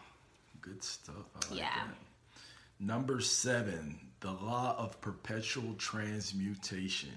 Good 0.60 0.82
stuff. 0.82 1.16
Like 1.50 1.58
yeah. 1.58 1.74
That. 1.74 1.94
Number 2.80 3.20
seven, 3.20 3.98
the 4.20 4.30
law 4.30 4.76
of 4.78 5.00
perpetual 5.00 5.74
transmutation. 5.74 7.10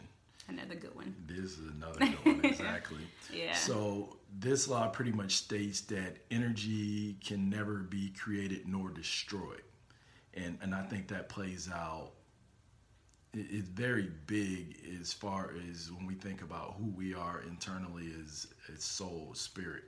Another 0.47 0.75
good 0.75 0.95
one. 0.95 1.15
This 1.27 1.57
is 1.57 1.71
another 1.71 1.99
good 1.99 2.25
one, 2.25 2.45
exactly. 2.51 3.01
yeah. 3.31 3.53
So 3.53 4.17
this 4.39 4.67
law 4.67 4.87
pretty 4.89 5.11
much 5.11 5.35
states 5.35 5.81
that 5.81 6.17
energy 6.29 7.15
can 7.25 7.49
never 7.49 7.77
be 7.77 8.09
created 8.09 8.67
nor 8.67 8.89
destroyed, 8.89 9.61
and 10.33 10.57
and 10.61 10.73
I 10.73 10.83
think 10.83 11.07
that 11.09 11.29
plays 11.29 11.69
out. 11.73 12.11
It's 13.33 13.69
very 13.69 14.09
big 14.27 14.75
as 14.99 15.13
far 15.13 15.53
as 15.69 15.89
when 15.89 16.05
we 16.05 16.15
think 16.15 16.41
about 16.41 16.75
who 16.77 16.89
we 16.89 17.13
are 17.13 17.43
internally 17.47 18.11
as 18.21 18.47
as 18.73 18.83
soul, 18.83 19.31
spirit. 19.33 19.83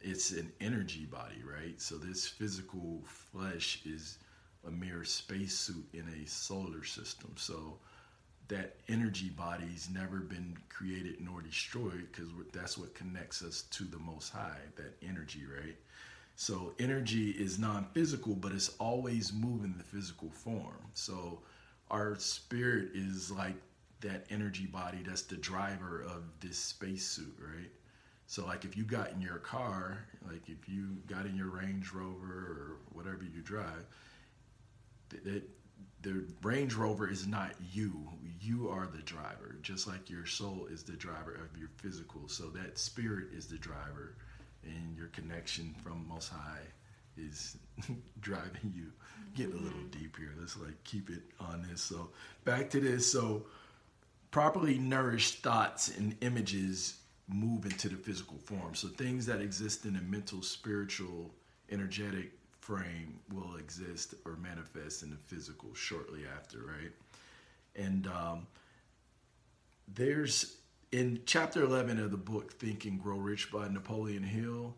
It's 0.00 0.30
an 0.32 0.52
energy 0.60 1.04
body, 1.04 1.42
right? 1.44 1.80
So 1.80 1.96
this 1.96 2.26
physical 2.26 3.02
flesh 3.04 3.80
is 3.84 4.18
a 4.66 4.70
mere 4.70 5.04
spacesuit 5.04 5.88
in 5.92 6.04
a 6.22 6.26
solar 6.26 6.84
system. 6.84 7.32
So 7.36 7.78
that 8.48 8.76
energy 8.88 9.28
body's 9.28 9.88
never 9.92 10.18
been 10.18 10.56
created 10.68 11.20
nor 11.20 11.42
destroyed 11.42 12.08
because 12.10 12.28
that's 12.52 12.76
what 12.76 12.94
connects 12.94 13.42
us 13.42 13.62
to 13.70 13.84
the 13.84 13.98
most 13.98 14.32
high 14.32 14.60
that 14.76 14.96
energy 15.06 15.42
right 15.44 15.76
so 16.36 16.72
energy 16.78 17.30
is 17.30 17.58
non-physical 17.58 18.34
but 18.34 18.52
it's 18.52 18.70
always 18.78 19.32
moving 19.32 19.74
the 19.76 19.84
physical 19.84 20.30
form 20.30 20.80
so 20.94 21.40
our 21.90 22.16
spirit 22.18 22.88
is 22.94 23.30
like 23.30 23.56
that 24.00 24.24
energy 24.30 24.66
body 24.66 24.98
that's 25.06 25.22
the 25.22 25.36
driver 25.36 26.02
of 26.02 26.22
this 26.40 26.58
spacesuit 26.58 27.36
right 27.38 27.70
so 28.28 28.46
like 28.46 28.64
if 28.64 28.76
you 28.76 28.84
got 28.84 29.10
in 29.10 29.20
your 29.20 29.38
car 29.38 29.98
like 30.28 30.48
if 30.48 30.68
you 30.68 30.98
got 31.08 31.26
in 31.26 31.36
your 31.36 31.48
range 31.48 31.92
rover 31.92 32.32
or 32.32 32.76
whatever 32.92 33.24
you 33.24 33.42
drive 33.42 33.84
that 35.08 35.42
the 36.02 36.24
Range 36.42 36.74
Rover 36.74 37.10
is 37.10 37.26
not 37.26 37.52
you. 37.72 38.08
You 38.40 38.68
are 38.68 38.86
the 38.86 39.02
driver, 39.02 39.56
just 39.62 39.88
like 39.88 40.08
your 40.08 40.26
soul 40.26 40.68
is 40.70 40.82
the 40.82 40.92
driver 40.92 41.34
of 41.34 41.58
your 41.58 41.70
physical. 41.76 42.28
So 42.28 42.44
that 42.50 42.78
spirit 42.78 43.28
is 43.32 43.46
the 43.46 43.58
driver, 43.58 44.14
and 44.62 44.96
your 44.96 45.08
connection 45.08 45.74
from 45.82 46.06
Most 46.08 46.28
High 46.28 46.62
is 47.16 47.56
driving 48.20 48.72
you. 48.76 48.92
Get 49.34 49.52
a 49.52 49.56
little 49.56 49.78
mm-hmm. 49.78 49.98
deep 49.98 50.16
here. 50.16 50.34
Let's 50.38 50.56
like 50.56 50.82
keep 50.84 51.10
it 51.10 51.22
on 51.40 51.66
this. 51.68 51.82
So 51.82 52.10
back 52.44 52.70
to 52.70 52.80
this. 52.80 53.10
So 53.10 53.46
properly 54.30 54.78
nourished 54.78 55.42
thoughts 55.42 55.96
and 55.96 56.16
images 56.20 56.98
move 57.28 57.64
into 57.64 57.88
the 57.88 57.96
physical 57.96 58.38
form. 58.38 58.74
So 58.74 58.88
things 58.88 59.26
that 59.26 59.40
exist 59.40 59.84
in 59.84 59.96
a 59.96 60.00
mental, 60.00 60.42
spiritual, 60.42 61.30
energetic 61.70 62.32
frame 62.60 63.18
will 63.32 63.56
exist 63.56 64.14
or 64.24 64.36
manifest 64.36 65.02
in 65.02 65.10
the 65.10 65.16
physical 65.16 65.74
shortly 65.74 66.22
after, 66.36 66.58
right? 66.58 66.92
And 67.76 68.06
um, 68.06 68.46
there's 69.94 70.56
in 70.92 71.20
chapter 71.26 71.62
11 71.62 72.00
of 72.00 72.10
the 72.10 72.16
book 72.16 72.52
Think 72.54 72.86
and 72.86 73.02
Grow 73.02 73.18
Rich 73.18 73.52
by 73.52 73.68
Napoleon 73.68 74.22
Hill, 74.22 74.74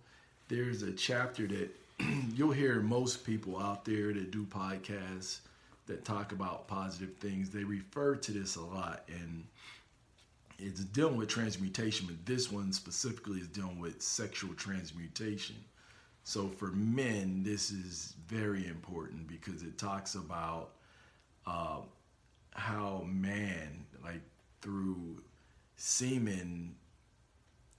there's 0.49 0.83
a 0.83 0.93
chapter 0.93 1.47
that 1.47 1.71
you'll 2.35 2.51
hear 2.51 2.81
most 2.81 3.25
people 3.25 3.59
out 3.59 3.85
there 3.85 4.13
that 4.13 4.31
do 4.31 4.45
podcasts 4.45 5.41
that 5.87 6.05
talk 6.05 6.33
about 6.33 6.69
positive 6.69 7.15
things, 7.17 7.51
they 7.51 7.65
refer 7.65 8.15
to 8.15 8.33
this 8.33 8.57
a 8.57 8.63
lot. 8.63 9.03
And 9.09 9.45
it's 10.61 10.85
dealing 10.85 11.17
with 11.17 11.29
transmutation, 11.29 12.07
but 12.07 12.25
this 12.27 12.51
one 12.53 12.73
specifically 12.73 13.41
is 13.41 13.49
dealing 13.49 13.79
with 13.79 14.03
sexual 14.03 14.55
transmutation. 14.55 15.57
So 16.25 16.49
for 16.49 16.69
men, 16.69 17.43
this 17.43 17.71
is 17.71 18.15
very 18.29 18.67
important 18.67 19.27
because 19.27 19.63
it 19.63 19.79
talks 19.79 20.15
about 20.15 20.73
uh, 21.47 21.81
how 22.53 23.05
man, 23.07 23.85
like 24.05 24.21
through 24.61 25.23
semen 25.77 26.75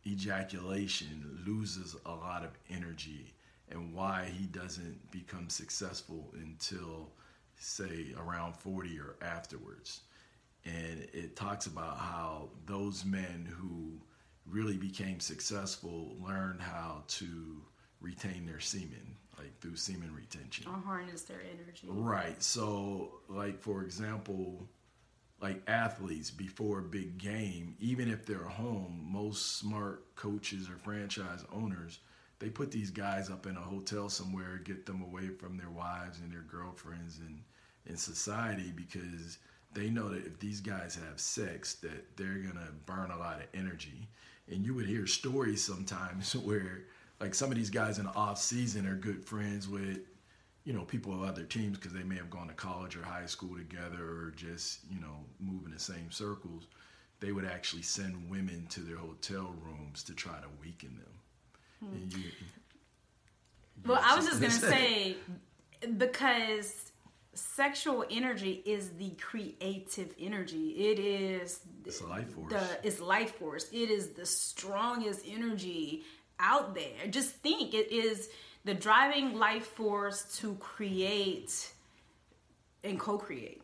ejaculation, 0.06 1.44
loses 1.46 1.96
a 2.06 2.12
lot 2.12 2.44
of 2.44 2.52
energy 2.70 3.34
and 3.70 3.94
why 3.94 4.26
he 4.38 4.46
doesn't 4.48 5.12
become 5.12 5.50
successful 5.50 6.34
until 6.34 7.10
say 7.58 8.08
around 8.18 8.56
40 8.56 9.00
or 9.00 9.16
afterwards. 9.22 10.02
And 10.66 11.08
it 11.14 11.36
talks 11.36 11.66
about 11.66 11.98
how 11.98 12.50
those 12.66 13.04
men 13.04 13.48
who 13.58 14.00
really 14.46 14.78
became 14.78 15.20
successful 15.20 16.16
learned 16.20 16.62
how 16.62 17.04
to 17.08 17.62
retain 18.00 18.46
their 18.46 18.60
semen, 18.60 19.16
like 19.38 19.60
through 19.60 19.76
semen 19.76 20.14
retention. 20.14 20.68
Or 20.68 20.80
harness 20.80 21.24
their 21.24 21.42
energy. 21.42 21.88
Right. 21.88 22.42
So, 22.44 23.12
like, 23.28 23.60
for 23.60 23.84
example, 23.84 24.68
like 25.42 25.62
athletes 25.68 26.30
before 26.30 26.80
a 26.80 26.84
big 26.84 27.18
game, 27.18 27.76
even 27.80 28.10
if 28.10 28.26
they're 28.26 28.38
home, 28.40 29.08
most 29.10 29.58
smart 29.58 30.16
coaches 30.16 30.70
or 30.70 30.78
franchise 30.78 31.44
owners, 31.52 32.00
they 32.40 32.50
put 32.50 32.72
these 32.72 32.92
guys 32.92 33.30
up 33.30 33.46
in 33.46 33.56
a 33.56 33.62
hotel 33.62 34.10
somewhere, 34.10 34.62
get 34.64 34.86
them 34.86 35.02
away 35.02 35.30
from 35.30 35.58
their 35.58 35.70
wives 35.70 36.20
and 36.20 36.32
their 36.32 36.42
girlfriends 36.42 37.20
and 37.20 37.42
in 37.86 37.98
society 37.98 38.72
because 38.76 39.38
they 39.74 39.90
know 39.90 40.10
that 40.10 40.26
if 40.26 40.40
these 40.40 40.60
guys 40.60 41.00
have 41.08 41.20
sex 41.20 41.76
that 41.76 42.18
they're 42.18 42.40
gonna 42.40 42.70
burn 42.86 43.12
a 43.12 43.18
lot 43.18 43.38
of 43.38 43.48
energy. 43.54 44.08
And 44.52 44.66
you 44.66 44.74
would 44.74 44.88
hear 44.88 45.08
stories 45.08 45.64
sometimes 45.64 46.36
where 46.36 46.84
like 47.20 47.36
some 47.36 47.52
of 47.52 47.58
these 47.58 47.70
guys 47.70 48.00
in 48.00 48.06
the 48.06 48.14
off 48.14 48.40
season 48.40 48.88
are 48.88 48.96
good 48.96 49.24
friends 49.24 49.68
with 49.68 50.00
you 50.64 50.74
know, 50.74 50.84
people 50.84 51.14
of 51.14 51.24
other 51.24 51.44
teams 51.44 51.78
because 51.78 51.94
they 51.94 52.04
may 52.04 52.16
have 52.16 52.30
gone 52.30 52.48
to 52.48 52.54
college 52.54 52.96
or 52.96 53.04
high 53.04 53.26
school 53.26 53.58
together 53.58 54.04
or 54.04 54.34
just, 54.36 54.80
you 54.92 55.00
know, 55.00 55.26
move 55.40 55.66
in 55.66 55.72
the 55.72 55.80
same 55.80 56.12
circles, 56.12 56.68
they 57.20 57.32
would 57.32 57.46
actually 57.46 57.82
send 57.82 58.30
women 58.30 58.68
to 58.70 58.82
their 58.82 58.98
hotel 58.98 59.56
rooms 59.66 60.04
to 60.04 60.14
try 60.14 60.34
to 60.34 60.48
weaken 60.62 61.00
them. 61.00 61.90
Hmm. 61.90 62.10
You, 62.10 62.26
you 62.26 62.32
well, 63.88 64.02
I 64.04 64.16
was 64.16 64.26
just 64.26 64.40
going 64.42 64.52
to 64.52 64.60
say 64.60 65.16
because 65.98 66.91
sexual 67.34 68.06
energy 68.10 68.62
is 68.66 68.90
the 68.92 69.12
creative 69.12 70.14
energy. 70.20 70.70
It 70.72 71.00
is 71.00 71.62
it's 71.86 72.02
life 72.02 72.30
force. 72.34 72.52
The, 72.52 72.88
it's 72.88 73.00
life 73.00 73.36
force. 73.36 73.70
It 73.72 73.90
is 73.90 74.10
the 74.10 74.26
strongest 74.26 75.26
energy 75.28 76.04
out 76.40 76.76
there. 76.76 77.08
Just 77.10 77.36
think 77.36 77.74
it 77.74 77.92
is 77.92 78.30
the 78.66 78.74
driving 78.74 79.38
life 79.38 79.66
force 79.66 80.38
to 80.40 80.56
create 80.56 81.72
and 82.84 83.00
co-create. 83.00 83.62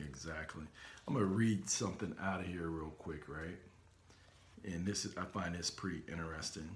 Exactly. 0.00 0.64
I'm 1.06 1.14
gonna 1.14 1.26
read 1.26 1.68
something 1.68 2.14
out 2.22 2.40
of 2.40 2.46
here 2.46 2.68
real 2.68 2.94
quick, 2.98 3.28
right? 3.28 3.58
And 4.64 4.86
this 4.86 5.04
is 5.04 5.16
I 5.16 5.24
find 5.24 5.54
this 5.54 5.70
pretty 5.70 6.02
interesting. 6.08 6.68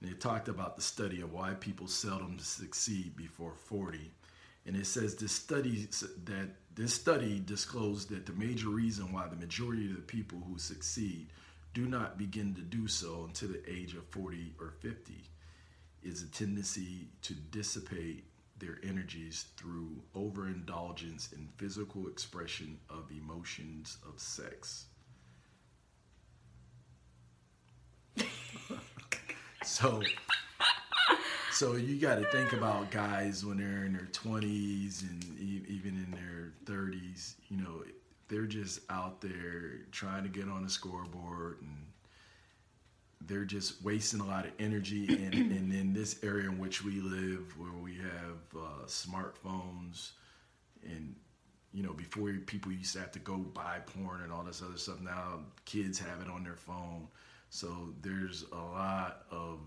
And 0.00 0.10
it 0.10 0.20
talked 0.20 0.48
about 0.48 0.76
the 0.76 0.82
study 0.82 1.22
of 1.22 1.32
why 1.32 1.54
people 1.54 1.88
seldom 1.88 2.38
succeed 2.38 3.16
before 3.16 3.54
40. 3.54 4.12
And 4.68 4.76
it 4.76 4.86
says 4.86 5.16
this 5.16 5.32
study 5.32 5.88
that 6.26 6.50
this 6.74 6.92
study 6.92 7.42
disclosed 7.42 8.10
that 8.10 8.26
the 8.26 8.34
major 8.34 8.68
reason 8.68 9.14
why 9.14 9.26
the 9.26 9.34
majority 9.34 9.86
of 9.86 9.96
the 9.96 10.02
people 10.02 10.42
who 10.46 10.58
succeed 10.58 11.28
do 11.72 11.86
not 11.86 12.18
begin 12.18 12.54
to 12.54 12.60
do 12.60 12.86
so 12.86 13.24
until 13.26 13.48
the 13.48 13.62
age 13.66 13.94
of 13.94 14.04
40 14.10 14.52
or 14.60 14.74
50 14.80 15.14
is 16.02 16.22
a 16.22 16.26
tendency 16.26 17.08
to 17.22 17.32
dissipate 17.32 18.24
their 18.58 18.78
energies 18.82 19.46
through 19.56 20.02
overindulgence 20.14 21.32
in 21.32 21.48
physical 21.56 22.06
expression 22.06 22.78
of 22.90 23.10
emotions 23.10 23.96
of 24.06 24.20
sex. 24.20 24.84
so 29.64 30.02
so 31.58 31.74
you 31.74 31.98
got 31.98 32.20
to 32.20 32.24
think 32.26 32.52
about 32.52 32.88
guys 32.92 33.44
when 33.44 33.56
they're 33.56 33.84
in 33.84 33.92
their 33.92 34.08
20s 34.12 35.02
and 35.02 35.24
even 35.40 35.96
in 35.96 36.08
their 36.12 36.52
30s, 36.66 37.34
you 37.48 37.56
know, 37.56 37.82
they're 38.28 38.46
just 38.46 38.78
out 38.90 39.20
there 39.20 39.80
trying 39.90 40.22
to 40.22 40.28
get 40.28 40.48
on 40.48 40.62
the 40.62 40.70
scoreboard 40.70 41.56
and 41.60 41.86
they're 43.22 43.44
just 43.44 43.82
wasting 43.82 44.20
a 44.20 44.24
lot 44.24 44.46
of 44.46 44.52
energy 44.60 45.08
and, 45.08 45.34
and 45.34 45.72
in 45.72 45.92
this 45.92 46.22
area 46.22 46.48
in 46.48 46.60
which 46.60 46.84
we 46.84 47.00
live 47.00 47.52
where 47.58 47.72
we 47.82 47.96
have 47.96 48.38
uh, 48.56 48.86
smartphones 48.86 50.12
and 50.84 51.16
you 51.72 51.82
know 51.82 51.92
before 51.92 52.32
people 52.46 52.70
used 52.70 52.92
to 52.92 53.00
have 53.00 53.10
to 53.10 53.18
go 53.18 53.36
buy 53.36 53.80
porn 53.84 54.22
and 54.22 54.32
all 54.32 54.44
this 54.44 54.62
other 54.62 54.78
stuff 54.78 55.00
now 55.00 55.40
kids 55.64 55.98
have 55.98 56.22
it 56.22 56.30
on 56.30 56.44
their 56.44 56.54
phone. 56.54 57.08
So 57.50 57.92
there's 58.00 58.44
a 58.52 58.56
lot 58.56 59.22
of 59.32 59.58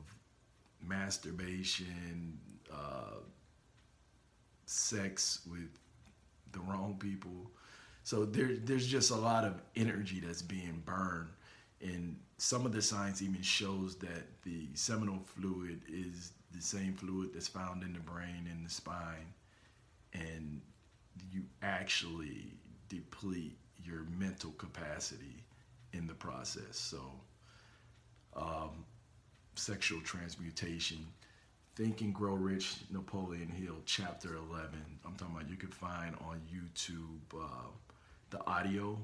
masturbation 0.87 2.37
uh, 2.71 3.19
sex 4.65 5.41
with 5.49 5.69
the 6.51 6.59
wrong 6.59 6.97
people. 6.99 7.51
So 8.03 8.25
there, 8.25 8.55
there's 8.63 8.87
just 8.87 9.11
a 9.11 9.15
lot 9.15 9.43
of 9.43 9.61
energy 9.75 10.19
that's 10.19 10.41
being 10.41 10.81
burned. 10.85 11.29
And 11.81 12.17
some 12.37 12.65
of 12.65 12.71
the 12.71 12.81
science 12.81 13.21
even 13.21 13.41
shows 13.41 13.95
that 13.97 14.41
the 14.43 14.67
seminal 14.73 15.19
fluid 15.25 15.81
is 15.87 16.33
the 16.51 16.61
same 16.61 16.93
fluid 16.93 17.31
that's 17.33 17.47
found 17.47 17.83
in 17.83 17.93
the 17.93 17.99
brain 17.99 18.47
and 18.49 18.65
the 18.65 18.69
spine. 18.69 19.33
And 20.13 20.61
you 21.31 21.43
actually 21.61 22.53
deplete 22.89 23.57
your 23.83 24.05
mental 24.17 24.51
capacity 24.51 25.43
in 25.93 26.07
the 26.07 26.13
process. 26.13 26.77
So 26.77 26.99
um, 28.35 28.85
sexual 29.55 30.01
transmutation 30.01 31.05
think 31.75 32.01
and 32.01 32.13
grow 32.13 32.33
rich 32.33 32.77
napoleon 32.89 33.47
hill 33.47 33.77
chapter 33.85 34.35
11 34.35 34.69
i'm 35.05 35.15
talking 35.15 35.35
about 35.35 35.49
you 35.49 35.55
can 35.55 35.69
find 35.69 36.15
on 36.27 36.41
youtube 36.53 37.39
uh, 37.39 37.67
the 38.29 38.45
audio 38.47 38.97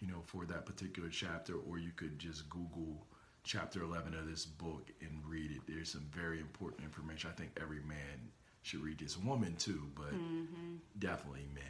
you 0.00 0.08
know, 0.08 0.22
for 0.26 0.44
that 0.46 0.66
particular 0.66 1.08
chapter, 1.08 1.54
or 1.68 1.78
you 1.78 1.90
could 1.96 2.18
just 2.18 2.48
Google 2.50 3.06
chapter 3.44 3.82
11 3.82 4.14
of 4.14 4.28
this 4.28 4.44
book 4.44 4.90
and 5.00 5.22
read 5.26 5.50
it. 5.50 5.60
There's 5.66 5.92
some 5.92 6.06
very 6.12 6.40
important 6.40 6.82
information. 6.82 7.30
I 7.32 7.38
think 7.38 7.56
every 7.60 7.80
man 7.80 8.30
should 8.62 8.82
read 8.82 8.98
this. 8.98 9.16
Woman 9.16 9.54
too, 9.56 9.82
but 9.94 10.12
mm-hmm. 10.12 10.76
definitely 10.98 11.46
men. 11.54 11.64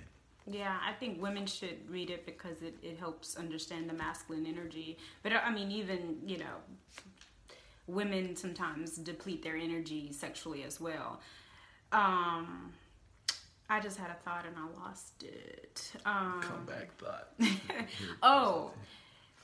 Yeah, 0.49 0.79
I 0.87 0.93
think 0.93 1.21
women 1.21 1.47
should 1.47 1.91
read 1.91 2.09
it 2.09 2.25
because 2.25 2.63
it, 2.63 2.77
it 2.81 2.99
helps 2.99 3.37
understand 3.37 3.91
the 3.91 3.95
masculine 3.95 4.47
energy. 4.47 4.97
But 5.23 5.33
I 5.33 5.53
mean, 5.53 5.73
even, 5.73 6.19
you 6.25 6.39
know, 6.39 6.57
women 7.87 8.37
sometimes 8.37 8.97
deplete 8.97 9.43
their 9.43 9.57
energy 9.57 10.13
sexually 10.13 10.65
as 10.65 10.81
well. 10.81 11.21
Um, 11.93 12.73
I 13.69 13.81
just 13.81 13.99
had 13.99 14.11
a 14.11 14.15
thought 14.15 14.45
and 14.47 14.57
I 14.57 14.81
lost 14.81 15.23
it. 15.23 15.93
Um, 16.05 16.41
Come 16.43 16.67
back 16.67 16.93
thought. 16.99 17.33
oh, 18.23 18.73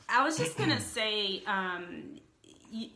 I 0.09 0.25
was 0.25 0.37
just 0.37 0.57
gonna 0.57 0.81
say, 0.97 1.43
um, 1.47 2.19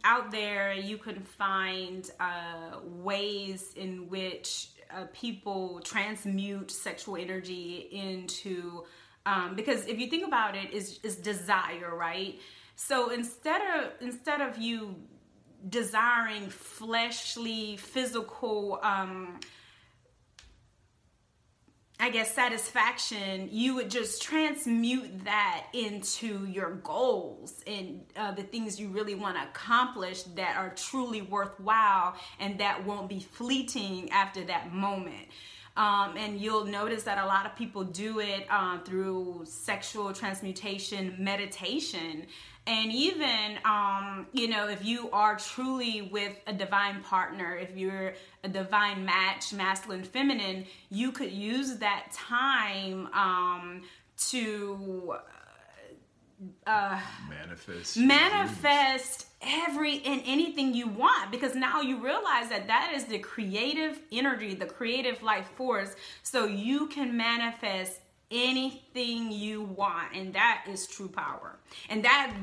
out 0.05 0.31
there 0.31 0.73
you 0.73 0.99
can 0.99 1.21
find 1.21 2.11
uh, 2.19 2.79
ways 2.83 3.73
in 3.77 4.09
which 4.09 4.69
uh, 4.91 5.05
people 5.13 5.81
transmute 5.85 6.71
sexual 6.71 7.17
energy 7.17 7.89
into. 7.91 8.85
Um, 9.25 9.57
because 9.57 9.87
if 9.87 9.99
you 9.99 10.09
think 10.09 10.27
about 10.27 10.55
it, 10.55 10.73
is 10.73 11.01
is 11.03 11.17
desire, 11.17 11.95
right? 11.95 12.39
So 12.77 13.11
instead 13.11 13.61
of 13.61 13.91
instead 14.01 14.41
of 14.41 14.59
you 14.59 14.95
desiring 15.69 16.49
fleshly, 16.49 17.77
physical. 17.77 18.79
Um, 18.83 19.41
I 21.99 22.11
guess 22.11 22.35
satisfaction, 22.35 23.49
you 23.51 23.75
would 23.77 23.91
just 23.91 24.21
transmute 24.21 25.25
that 25.25 25.67
into 25.73 26.45
your 26.47 26.75
goals 26.77 27.63
and 27.67 28.03
uh, 28.17 28.33
the 28.33 28.43
things 28.43 28.79
you 28.79 28.89
really 28.89 29.15
want 29.15 29.37
to 29.37 29.43
accomplish 29.45 30.25
that 30.35 30.59
are 30.59 30.75
truly 30.75 31.23
worthwhile 31.23 32.15
and 32.39 32.61
that 32.61 32.85
won't 32.85 33.09
be 33.09 33.21
fleeting 33.21 34.11
after 34.11 34.45
that 34.45 34.75
moment. 34.75 35.29
Um, 35.79 36.17
and 36.19 36.39
you'll 36.39 36.67
notice 36.67 37.03
that 37.05 37.19
a 37.19 37.27
lot 37.27 37.47
of 37.47 37.57
people 37.57 37.85
do 37.85 38.21
it 38.21 38.47
uh, 38.51 38.79
through 38.81 39.45
sexual 39.47 40.13
transmutation 40.13 41.15
meditation 41.19 42.27
and 42.67 42.93
even 42.93 43.59
um, 43.65 44.27
you 44.33 44.49
know 44.49 44.69
if 44.69 44.85
you 44.85 45.11
are 45.11 45.37
truly 45.37 46.03
with 46.03 46.33
a 46.47 46.53
divine 46.53 47.03
partner 47.03 47.57
if 47.57 47.77
you're 47.77 48.15
a 48.45 48.49
divine 48.49 49.05
match 49.05 49.53
masculine 49.53 50.05
feminine 50.05 50.65
you 50.91 51.13
could 51.13 51.33
use 51.33 51.77
that 51.77 52.07
time 52.13 53.07
um, 53.13 53.83
to 54.17 55.17
uh, 56.67 57.01
manifest 57.31 57.97
manifest 57.97 59.27
every 59.43 60.03
and 60.05 60.23
anything 60.27 60.75
you 60.75 60.87
want. 60.87 61.31
Because 61.31 61.55
now 61.55 61.81
you 61.81 62.03
realize 62.03 62.49
that 62.49 62.67
that 62.67 62.93
is 62.95 63.05
the 63.05 63.19
creative 63.19 63.99
energy 64.13 64.55
the 64.55 64.67
creative 64.67 65.23
life 65.23 65.49
force. 65.57 65.95
So 66.23 66.47
you 66.47 66.87
can 66.89 67.17
manifest 67.17 68.01
anything 68.31 69.31
you 69.31 69.63
want 69.63 70.13
and 70.15 70.33
that 70.35 70.65
is 70.69 70.87
true 70.87 71.09
power 71.09 71.59
and 71.89 72.05
that 72.05 72.35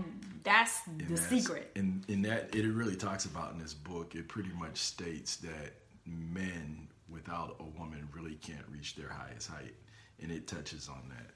that's 0.44 0.80
and 0.88 1.02
the 1.02 1.16
that's, 1.16 1.28
secret 1.28 1.72
and 1.76 2.06
in 2.08 2.22
that 2.22 2.56
it 2.56 2.66
really 2.68 2.96
talks 2.96 3.26
about 3.26 3.52
in 3.52 3.60
this 3.60 3.74
book 3.74 4.16
it 4.16 4.28
pretty 4.30 4.52
much 4.58 4.78
states 4.78 5.36
that 5.38 5.74
men 6.06 6.88
without 7.10 7.58
a 7.60 7.80
woman 7.80 8.08
really 8.14 8.36
can't 8.36 8.66
reach 8.72 8.96
their 8.96 9.10
highest 9.10 9.50
height 9.50 9.74
and 10.24 10.32
it 10.32 10.48
touches 10.48 10.90
on 10.90 11.02
that. 11.10 11.32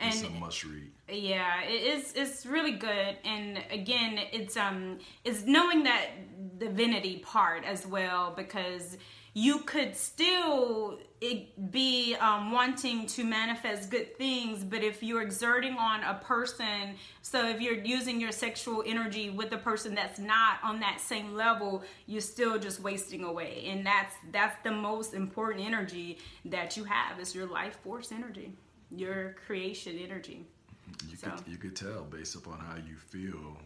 And 0.00 0.12
it's 0.12 0.22
a 0.24 0.30
must 0.30 0.64
read. 0.64 0.90
Yeah, 1.08 1.62
it 1.62 1.98
is. 1.98 2.12
It's 2.16 2.44
really 2.44 2.72
good, 2.72 3.16
and 3.24 3.62
again, 3.70 4.18
it's 4.32 4.56
um, 4.56 4.98
it's 5.24 5.44
knowing 5.44 5.84
that 5.84 6.58
divinity 6.58 7.18
part 7.18 7.64
as 7.64 7.86
well 7.86 8.32
because 8.36 8.98
you 9.36 9.58
could 9.58 9.96
still 9.96 11.00
be 11.70 12.14
um, 12.20 12.52
wanting 12.52 13.06
to 13.06 13.24
manifest 13.24 13.90
good 13.90 14.16
things, 14.16 14.62
but 14.62 14.84
if 14.84 15.02
you're 15.02 15.22
exerting 15.22 15.74
on 15.74 16.04
a 16.04 16.14
person, 16.14 16.94
so 17.20 17.48
if 17.48 17.60
you're 17.60 17.82
using 17.82 18.20
your 18.20 18.30
sexual 18.30 18.84
energy 18.86 19.30
with 19.30 19.50
a 19.52 19.58
person 19.58 19.92
that's 19.92 20.20
not 20.20 20.58
on 20.62 20.78
that 20.80 21.00
same 21.00 21.34
level, 21.34 21.82
you're 22.06 22.20
still 22.20 22.60
just 22.60 22.80
wasting 22.80 23.24
away, 23.24 23.64
and 23.66 23.84
that's 23.84 24.14
that's 24.30 24.56
the 24.62 24.70
most 24.70 25.14
important 25.14 25.66
energy 25.66 26.18
that 26.44 26.76
you 26.76 26.84
have 26.84 27.18
is 27.18 27.34
your 27.34 27.46
life 27.46 27.76
force 27.82 28.12
energy, 28.12 28.52
your 28.90 29.34
creation 29.46 29.98
energy. 29.98 30.46
You 31.08 31.16
so. 31.16 31.30
could 31.30 31.48
you 31.48 31.56
could 31.56 31.74
tell 31.74 32.04
based 32.04 32.36
upon 32.36 32.60
how 32.60 32.76
you 32.76 32.94
feel 32.94 33.58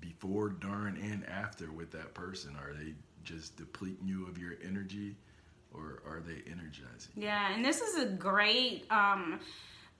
before, 0.00 0.48
during, 0.48 0.96
and 1.00 1.24
after 1.28 1.70
with 1.70 1.92
that 1.92 2.14
person. 2.14 2.56
Are 2.56 2.72
they 2.72 2.94
just 3.24 3.56
depleting 3.56 4.06
you 4.06 4.26
of 4.26 4.38
your 4.38 4.52
energy 4.64 5.16
or 5.72 6.02
are 6.06 6.20
they 6.20 6.42
energizing? 6.50 7.12
Yeah, 7.16 7.52
and 7.52 7.64
this 7.64 7.80
is 7.80 8.02
a 8.02 8.06
great 8.06 8.84
um 8.90 9.40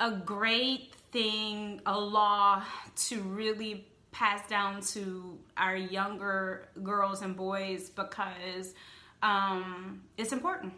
a 0.00 0.10
great 0.10 0.94
thing, 1.12 1.80
a 1.86 1.98
law 1.98 2.62
to 2.96 3.20
really 3.20 3.86
pass 4.10 4.46
down 4.48 4.80
to 4.80 5.38
our 5.56 5.76
younger 5.76 6.68
girls 6.82 7.22
and 7.22 7.36
boys 7.36 7.90
because 7.90 8.74
um, 9.22 10.02
it's 10.16 10.32
important. 10.32 10.72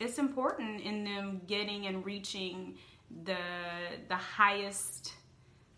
It's 0.00 0.18
important 0.18 0.80
in 0.80 1.04
them 1.04 1.42
getting 1.46 1.86
and 1.86 2.04
reaching 2.04 2.76
the 3.24 3.36
the 4.08 4.16
highest 4.16 5.14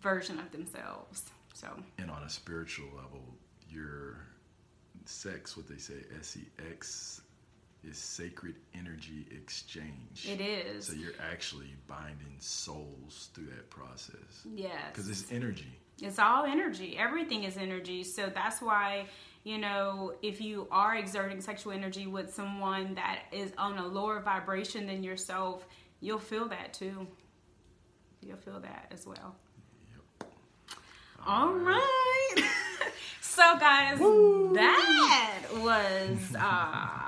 version 0.01 0.39
of 0.39 0.53
themselves. 0.53 1.25
So, 1.55 1.69
and 1.99 2.11
on 2.11 2.23
a 2.23 2.31
spiritual 2.31 2.87
level, 2.95 3.23
you're 3.69 4.27
sex, 5.05 5.57
what 5.57 5.69
they 5.69 5.79
say, 5.79 6.05
S 6.19 6.37
E 6.37 6.47
X, 6.71 7.23
is 7.85 7.99
sacred 7.99 8.55
energy 8.75 9.27
exchange. 9.31 10.29
It 10.29 10.41
is. 10.41 10.87
So 10.87 10.95
you're 10.95 11.13
actually 11.21 11.75
binding 11.89 12.37
souls 12.39 13.31
through 13.35 13.47
that 13.47 13.71
process. 13.71 14.47
Yes. 14.55 14.73
Because 14.93 15.09
it's 15.09 15.31
energy. 15.33 15.79
It's 16.01 16.19
all 16.19 16.45
energy. 16.45 16.97
Everything 16.99 17.45
is 17.45 17.57
energy. 17.57 18.05
So 18.05 18.31
that's 18.33 18.63
why, 18.63 19.07
you 19.45 19.59
know, 19.59 20.15
if 20.23 20.41
you 20.41 20.69
are 20.71 20.97
exerting 20.97 21.41
sexual 21.41 21.73
energy 21.73 22.07
with 22.07 22.33
someone 22.33 22.95
that 22.95 23.25
is 23.33 23.53
on 23.59 23.79
a 23.79 23.87
lower 23.87 24.21
vibration 24.21 24.87
than 24.87 25.03
yourself, 25.03 25.67
you'll 26.01 26.19
feel 26.19 26.49
that 26.49 26.73
too. 26.73 27.07
You'll 28.21 28.37
feel 28.37 28.61
that 28.61 28.93
as 28.93 29.07
well. 29.07 29.37
Yep. 30.21 30.31
all, 31.27 31.49
all 31.49 31.55
right. 31.55 32.33
right. 32.37 32.45
So, 33.35 33.57
guys, 33.59 33.99
Woo. 33.99 34.53
that 34.53 35.43
was 35.55 36.37
uh, 36.39 36.99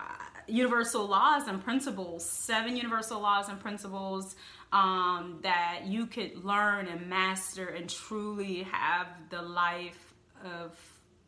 universal 0.47 1.07
laws 1.07 1.49
and 1.49 1.63
principles. 1.63 2.25
Seven 2.25 2.79
universal 2.79 3.21
laws 3.21 3.51
and 3.51 3.61
principles 3.61 4.35
um, 4.73 5.41
that 5.43 5.81
you 5.85 6.07
could 6.07 6.43
learn 6.43 6.87
and 6.87 7.11
master 7.11 7.67
and 7.67 7.91
truly 7.91 8.63
have 8.63 9.07
the 9.29 9.43
life 9.43 10.15
of 10.43 10.75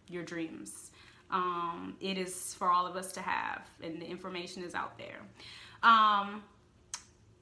your 0.08 0.22
dreams. 0.22 0.92
Um, 1.30 1.96
it 2.00 2.16
is 2.16 2.54
for 2.54 2.70
all 2.70 2.86
of 2.86 2.96
us 2.96 3.12
to 3.12 3.20
have, 3.20 3.68
and 3.82 4.00
the 4.00 4.06
information 4.06 4.62
is 4.62 4.74
out 4.74 4.96
there. 4.96 5.20
Um, 5.82 6.42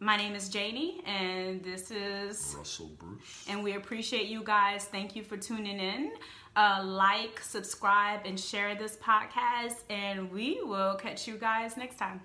my 0.05 0.19
name 0.19 0.35
is 0.35 0.51
Janie, 0.51 1.01
and 1.07 1.65
this 1.65 1.91
is 1.91 2.55
Russell 2.59 2.91
Bruce. 2.99 3.47
And 3.49 3.65
we 3.65 3.73
appreciate 3.73 4.27
you 4.27 4.43
guys. 4.45 4.85
Thank 4.85 5.17
you 5.17 5.23
for 5.23 5.39
tuning 5.39 5.81
in. 5.81 6.13
Uh, 6.55 6.83
like, 6.85 7.41
subscribe, 7.41 8.21
and 8.27 8.39
share 8.39 8.75
this 8.75 8.99
podcast. 8.99 9.77
And 9.89 10.31
we 10.31 10.61
will 10.63 10.97
catch 10.97 11.27
you 11.27 11.39
guys 11.39 11.79
next 11.79 11.97
time. 11.97 12.21